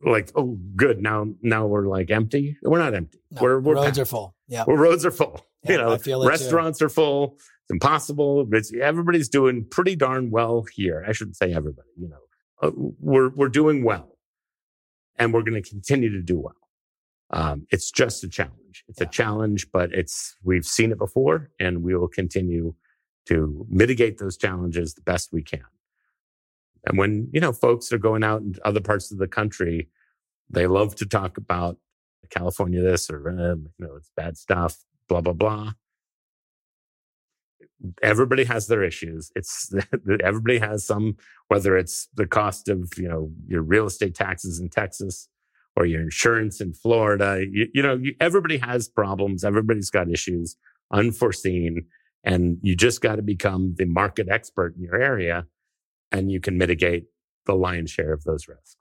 Like, 0.04 0.32
oh, 0.36 0.58
good. 0.76 1.02
Now, 1.02 1.28
now 1.42 1.68
we're 1.68 1.88
like 1.88 2.10
empty. 2.10 2.58
We're 2.62 2.80
not 2.80 2.94
empty. 2.94 3.20
No, 3.32 3.42
we're, 3.42 3.60
we're 3.60 3.76
roads 3.76 3.86
packed. 3.88 3.98
are 4.00 4.06
full. 4.06 4.36
Yeah. 4.48 4.64
Well, 4.66 4.78
roads 4.78 5.06
are 5.06 5.12
full. 5.12 5.46
Yeah, 5.66 5.72
you 5.74 5.78
know, 5.80 5.92
it 5.92 6.04
too. 6.06 6.26
restaurants 6.26 6.82
are 6.82 6.88
full. 6.88 7.34
It's 7.36 7.72
impossible. 7.72 8.48
It's, 8.54 8.72
everybody's 8.74 9.28
doing 9.28 9.66
pretty 9.70 9.96
darn 9.98 10.32
well 10.32 10.66
here. 10.74 11.04
I 11.08 11.12
shouldn't 11.12 11.36
say 11.36 11.54
everybody. 11.54 11.90
You 11.98 12.10
know, 12.10 12.18
uh, 12.62 12.72
we're 13.00 13.30
we're 13.30 13.50
doing 13.50 13.84
well, 13.84 14.18
and 15.18 15.34
we're 15.34 15.42
going 15.44 15.62
to 15.62 15.70
continue 15.70 16.10
to 16.12 16.22
do 16.22 16.40
well. 16.40 16.56
Um, 17.32 17.68
it's 17.72 17.92
just 17.92 18.24
a 18.24 18.30
challenge. 18.30 18.86
It's 18.88 19.02
Yeah. 19.02 19.08
a 19.08 19.10
challenge, 19.10 19.68
but 19.74 19.92
it's 19.94 20.36
we've 20.44 20.66
seen 20.66 20.92
it 20.94 20.98
before, 20.98 21.52
and 21.60 21.84
we 21.84 21.94
will 21.94 22.08
continue 22.08 22.74
to 23.28 23.66
mitigate 23.70 24.18
those 24.18 24.38
challenges 24.38 24.94
the 24.94 25.02
best 25.02 25.34
we 25.34 25.44
can. 25.44 25.62
And 26.86 26.98
when 26.98 27.30
you 27.34 27.42
know 27.42 27.52
folks 27.52 27.92
are 27.92 27.98
going 27.98 28.24
out 28.24 28.42
in 28.42 28.56
other 28.64 28.82
parts 28.82 29.12
of 29.12 29.18
the 29.18 29.28
country, 29.28 29.90
they 30.50 30.68
love 30.68 30.96
to 30.96 31.06
talk 31.06 31.38
about 31.38 31.78
California 32.30 32.82
this 32.82 33.10
or 33.10 33.30
uh, 33.30 33.56
you 33.56 33.86
know 33.86 33.96
it's 33.96 34.12
bad 34.16 34.38
stuff, 34.38 34.78
blah 35.08 35.22
blah 35.22 35.34
blah. 35.34 35.74
Everybody 38.04 38.44
has 38.44 38.68
their 38.68 38.84
issues. 38.84 39.32
It's 39.36 39.74
everybody 40.24 40.60
has 40.60 40.86
some, 40.86 41.16
whether 41.48 41.78
it's 41.78 42.08
the 42.14 42.28
cost 42.28 42.70
of 42.70 42.92
you 42.98 43.08
know 43.08 43.32
your 43.48 43.62
real 43.62 43.86
estate 43.86 44.16
taxes 44.16 44.60
in 44.60 44.70
Texas 44.70 45.28
or 45.76 45.86
your 45.86 46.02
insurance 46.02 46.60
in 46.62 46.74
Florida. 46.74 47.44
You, 47.50 47.68
you 47.74 47.82
know, 47.82 47.96
you, 47.96 48.16
everybody 48.20 48.58
has 48.58 48.88
problems. 48.88 49.44
Everybody's 49.44 49.90
got 49.90 50.10
issues, 50.10 50.56
unforeseen, 50.92 51.86
and 52.24 52.58
you 52.62 52.76
just 52.76 53.02
got 53.02 53.16
to 53.16 53.22
become 53.22 53.76
the 53.78 53.86
market 53.86 54.28
expert 54.30 54.76
in 54.76 54.84
your 54.84 55.02
area, 55.02 55.46
and 56.12 56.32
you 56.32 56.40
can 56.40 56.58
mitigate 56.58 57.06
the 57.46 57.56
lion's 57.56 57.92
share 57.92 58.14
of 58.14 58.24
those 58.24 58.48
risks. 58.48 58.78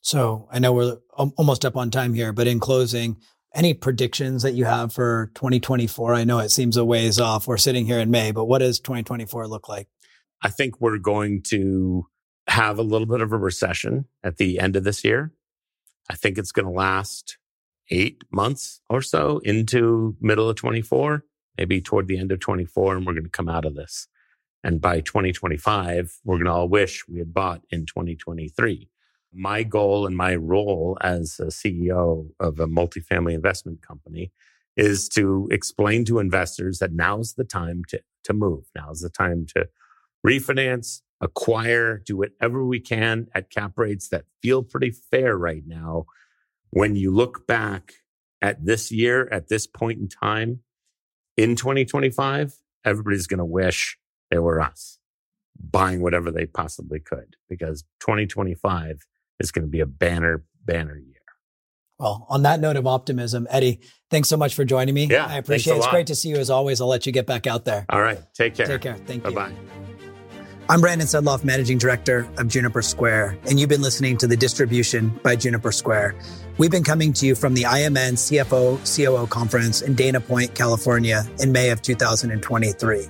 So 0.00 0.48
I 0.50 0.58
know 0.58 0.72
we're 0.72 0.98
almost 1.36 1.64
up 1.64 1.76
on 1.76 1.90
time 1.90 2.14
here, 2.14 2.32
but 2.32 2.46
in 2.46 2.58
closing, 2.58 3.16
any 3.54 3.74
predictions 3.74 4.42
that 4.42 4.54
you 4.54 4.64
have 4.64 4.92
for 4.92 5.30
2024? 5.34 6.14
I 6.14 6.24
know 6.24 6.38
it 6.38 6.50
seems 6.50 6.76
a 6.76 6.84
ways 6.84 7.18
off. 7.18 7.46
We're 7.46 7.56
sitting 7.56 7.84
here 7.84 7.98
in 7.98 8.10
May, 8.10 8.30
but 8.30 8.46
what 8.46 8.58
does 8.58 8.80
2024 8.80 9.48
look 9.48 9.68
like? 9.68 9.88
I 10.42 10.48
think 10.48 10.80
we're 10.80 10.98
going 10.98 11.42
to 11.48 12.06
have 12.46 12.78
a 12.78 12.82
little 12.82 13.06
bit 13.06 13.20
of 13.20 13.32
a 13.32 13.38
recession 13.38 14.06
at 14.22 14.38
the 14.38 14.58
end 14.58 14.76
of 14.76 14.84
this 14.84 15.04
year. 15.04 15.32
I 16.08 16.14
think 16.14 16.38
it's 16.38 16.52
going 16.52 16.66
to 16.66 16.72
last 16.72 17.38
eight 17.90 18.22
months 18.32 18.80
or 18.88 19.02
so 19.02 19.40
into 19.44 20.16
middle 20.20 20.48
of 20.48 20.56
24, 20.56 21.24
maybe 21.58 21.80
toward 21.80 22.08
the 22.08 22.18
end 22.18 22.32
of 22.32 22.40
24, 22.40 22.96
and 22.96 23.06
we're 23.06 23.12
going 23.12 23.24
to 23.24 23.30
come 23.30 23.48
out 23.48 23.64
of 23.64 23.74
this. 23.74 24.08
And 24.62 24.80
by 24.80 25.00
2025, 25.00 26.20
we're 26.24 26.36
going 26.36 26.44
to 26.44 26.52
all 26.52 26.68
wish 26.68 27.08
we 27.08 27.18
had 27.18 27.32
bought 27.32 27.62
in 27.70 27.86
2023. 27.86 28.88
My 29.32 29.62
goal 29.62 30.06
and 30.06 30.16
my 30.16 30.34
role 30.34 30.98
as 31.00 31.38
a 31.40 31.46
CEO 31.46 32.30
of 32.40 32.60
a 32.60 32.66
multifamily 32.66 33.32
investment 33.32 33.80
company 33.80 34.32
is 34.76 35.08
to 35.10 35.48
explain 35.50 36.04
to 36.06 36.18
investors 36.18 36.78
that 36.78 36.92
now's 36.92 37.34
the 37.34 37.44
time 37.44 37.84
to, 37.88 38.00
to 38.24 38.32
move. 38.32 38.64
Now's 38.74 39.00
the 39.00 39.08
time 39.08 39.46
to 39.54 39.68
refinance, 40.26 41.00
acquire, 41.20 41.98
do 41.98 42.16
whatever 42.16 42.64
we 42.64 42.80
can 42.80 43.28
at 43.34 43.50
cap 43.50 43.72
rates 43.76 44.08
that 44.08 44.24
feel 44.42 44.62
pretty 44.62 44.90
fair 44.90 45.36
right 45.36 45.64
now. 45.66 46.06
When 46.70 46.96
you 46.96 47.12
look 47.12 47.46
back 47.46 47.94
at 48.42 48.64
this 48.64 48.90
year, 48.90 49.28
at 49.32 49.48
this 49.48 49.66
point 49.66 50.00
in 50.00 50.08
time 50.08 50.60
in 51.36 51.56
2025, 51.56 52.54
everybody's 52.84 53.26
going 53.26 53.38
to 53.38 53.44
wish 53.44 53.98
they 54.30 54.38
were 54.38 54.60
us 54.60 54.98
buying 55.58 56.00
whatever 56.00 56.30
they 56.30 56.46
possibly 56.46 57.00
could 57.00 57.36
because 57.48 57.82
2025 58.00 59.00
is 59.40 59.50
going 59.50 59.64
to 59.64 59.70
be 59.70 59.80
a 59.80 59.86
banner, 59.86 60.44
banner 60.64 60.96
year. 60.96 61.16
Well, 61.98 62.26
on 62.30 62.42
that 62.44 62.60
note 62.60 62.76
of 62.76 62.86
optimism, 62.86 63.46
Eddie, 63.50 63.80
thanks 64.10 64.28
so 64.28 64.38
much 64.38 64.54
for 64.54 64.64
joining 64.64 64.94
me. 64.94 65.04
Yeah, 65.04 65.26
I 65.26 65.36
appreciate 65.36 65.74
it. 65.74 65.78
It's 65.78 65.88
great 65.88 66.06
to 66.06 66.14
see 66.14 66.30
you 66.30 66.36
as 66.36 66.48
always. 66.48 66.80
I'll 66.80 66.88
let 66.88 67.04
you 67.04 67.12
get 67.12 67.26
back 67.26 67.46
out 67.46 67.66
there. 67.66 67.84
All 67.90 68.00
right. 68.00 68.18
Take 68.34 68.54
care. 68.54 68.66
Take 68.66 68.80
care. 68.80 68.96
Thank 68.96 69.26
you. 69.26 69.32
Bye 69.32 69.50
bye. 69.50 69.54
I'm 70.70 70.80
Brandon 70.80 71.06
Sedloff, 71.06 71.42
Managing 71.42 71.78
Director 71.78 72.28
of 72.38 72.46
Juniper 72.46 72.80
Square, 72.80 73.36
and 73.48 73.58
you've 73.58 73.68
been 73.68 73.82
listening 73.82 74.16
to 74.18 74.28
the 74.28 74.36
distribution 74.36 75.08
by 75.24 75.34
Juniper 75.34 75.72
Square. 75.72 76.14
We've 76.58 76.70
been 76.70 76.84
coming 76.84 77.12
to 77.14 77.26
you 77.26 77.34
from 77.34 77.54
the 77.54 77.64
IMN 77.64 78.12
CFO 78.12 78.78
COO 78.96 79.26
conference 79.26 79.82
in 79.82 79.94
Dana 79.94 80.20
Point, 80.20 80.54
California 80.54 81.24
in 81.40 81.50
May 81.50 81.70
of 81.70 81.82
2023. 81.82 83.08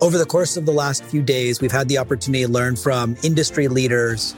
Over 0.00 0.16
the 0.16 0.26
course 0.26 0.56
of 0.56 0.64
the 0.64 0.72
last 0.72 1.02
few 1.02 1.22
days, 1.22 1.60
we've 1.60 1.72
had 1.72 1.88
the 1.88 1.98
opportunity 1.98 2.44
to 2.44 2.50
learn 2.50 2.76
from 2.76 3.16
industry 3.24 3.66
leaders 3.66 4.36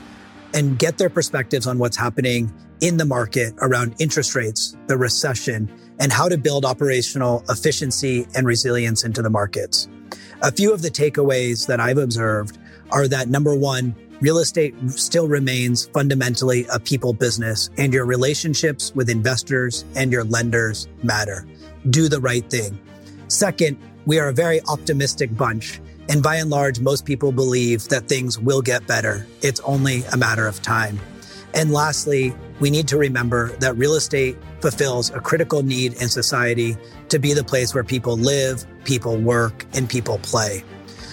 and 0.55 0.79
get 0.79 0.97
their 0.97 1.09
perspectives 1.09 1.67
on 1.67 1.77
what's 1.77 1.95
happening 1.95 2.51
in 2.81 2.97
the 2.97 3.05
market 3.05 3.53
around 3.61 3.93
interest 3.99 4.33
rates, 4.33 4.75
the 4.87 4.97
recession, 4.97 5.71
and 5.99 6.11
how 6.11 6.27
to 6.27 6.35
build 6.35 6.65
operational 6.65 7.43
efficiency 7.47 8.25
and 8.33 8.47
resilience 8.47 9.03
into 9.03 9.21
the 9.21 9.29
markets. 9.29 9.87
A 10.41 10.51
few 10.51 10.73
of 10.73 10.81
the 10.81 10.89
takeaways 10.89 11.67
that 11.67 11.79
I've 11.79 11.99
observed 11.99 12.57
are 12.89 13.07
that 13.09 13.29
number 13.29 13.55
one, 13.55 13.93
real 14.19 14.39
estate 14.39 14.73
still 14.89 15.27
remains 15.27 15.85
fundamentally 15.85 16.65
a 16.73 16.79
people 16.79 17.13
business 17.13 17.69
and 17.77 17.93
your 17.93 18.05
relationships 18.05 18.95
with 18.95 19.11
investors 19.11 19.85
and 19.95 20.11
your 20.11 20.23
lenders 20.23 20.87
matter. 21.03 21.45
Do 21.91 22.09
the 22.09 22.19
right 22.19 22.49
thing. 22.49 22.79
Second, 23.27 23.77
we 24.05 24.19
are 24.19 24.29
a 24.29 24.33
very 24.33 24.61
optimistic 24.67 25.35
bunch. 25.35 25.79
And 26.09 26.21
by 26.21 26.37
and 26.37 26.49
large, 26.49 26.79
most 26.79 27.05
people 27.05 27.31
believe 27.31 27.87
that 27.89 28.07
things 28.07 28.37
will 28.37 28.61
get 28.61 28.87
better. 28.87 29.25
It's 29.41 29.59
only 29.61 30.03
a 30.11 30.17
matter 30.17 30.47
of 30.47 30.61
time. 30.61 30.99
And 31.53 31.71
lastly, 31.71 32.33
we 32.59 32.69
need 32.69 32.87
to 32.89 32.97
remember 32.97 33.49
that 33.57 33.75
real 33.77 33.95
estate 33.95 34.37
fulfills 34.61 35.09
a 35.11 35.19
critical 35.19 35.63
need 35.63 35.93
in 36.01 36.09
society 36.09 36.77
to 37.09 37.19
be 37.19 37.33
the 37.33 37.43
place 37.43 37.73
where 37.73 37.83
people 37.83 38.17
live, 38.17 38.65
people 38.83 39.17
work, 39.17 39.65
and 39.73 39.89
people 39.89 40.19
play. 40.19 40.63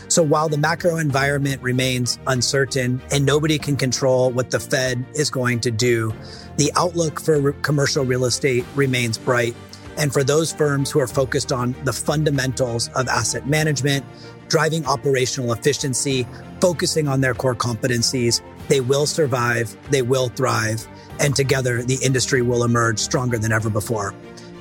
So 0.09 0.23
while 0.23 0.49
the 0.49 0.57
macro 0.57 0.97
environment 0.97 1.61
remains 1.63 2.19
uncertain 2.27 3.01
and 3.11 3.27
nobody 3.27 3.59
can 3.59 3.77
control 3.77 4.31
what 4.31 4.51
the 4.51 4.59
Fed 4.59 5.05
is 5.15 5.31
going 5.31 5.61
to 5.61 5.71
do, 5.71 6.15
the 6.57 6.73
outlook 6.77 7.21
for 7.21 7.53
commercial 7.53 8.05
real 8.05 8.25
estate 8.25 8.65
remains 8.75 9.19
bright. 9.19 9.55
And 9.99 10.13
for 10.13 10.23
those 10.23 10.53
firms 10.53 10.91
who 10.91 11.01
are 11.01 11.09
focused 11.09 11.53
on 11.53 11.75
the 11.85 11.93
fundamentals 11.93 12.89
of 12.95 13.09
asset 13.09 13.49
management, 13.49 14.05
driving 14.49 14.87
operational 14.87 15.53
efficiency, 15.53 16.27
focusing 16.61 17.09
on 17.09 17.21
their 17.21 17.35
core 17.35 17.55
competencies, 17.55 18.41
they 18.69 18.81
will 18.81 19.07
survive, 19.07 19.77
they 19.91 20.03
will 20.03 20.29
thrive, 20.29 20.87
and 21.19 21.35
together 21.35 21.83
the 21.83 21.99
industry 22.03 22.43
will 22.43 22.63
emerge 22.65 22.99
stronger 23.01 23.39
than 23.39 23.53
ever 23.53 23.69
before. 23.69 24.15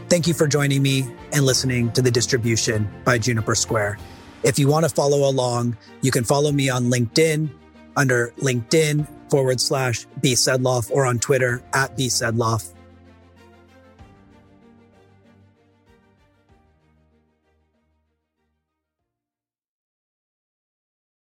Thank 0.09 0.27
you 0.27 0.33
for 0.33 0.47
joining 0.47 0.81
me 0.81 1.07
and 1.33 1.45
listening 1.45 1.91
to 1.91 2.01
the 2.01 2.11
distribution 2.11 2.89
by 3.03 3.19
Juniper 3.19 3.55
Square. 3.55 3.99
If 4.43 4.57
you 4.57 4.67
want 4.67 4.85
to 4.85 4.89
follow 4.89 5.29
along, 5.29 5.77
you 6.01 6.11
can 6.11 6.23
follow 6.23 6.51
me 6.51 6.69
on 6.69 6.85
LinkedIn 6.85 7.49
under 7.95 8.33
LinkedIn 8.37 9.07
forward 9.29 9.59
slash 9.59 10.07
B 10.21 10.33
Sedloff 10.33 10.89
or 10.91 11.05
on 11.05 11.19
Twitter 11.19 11.61
at 11.73 11.97
B 11.97 12.07
Sedloff. 12.07 12.73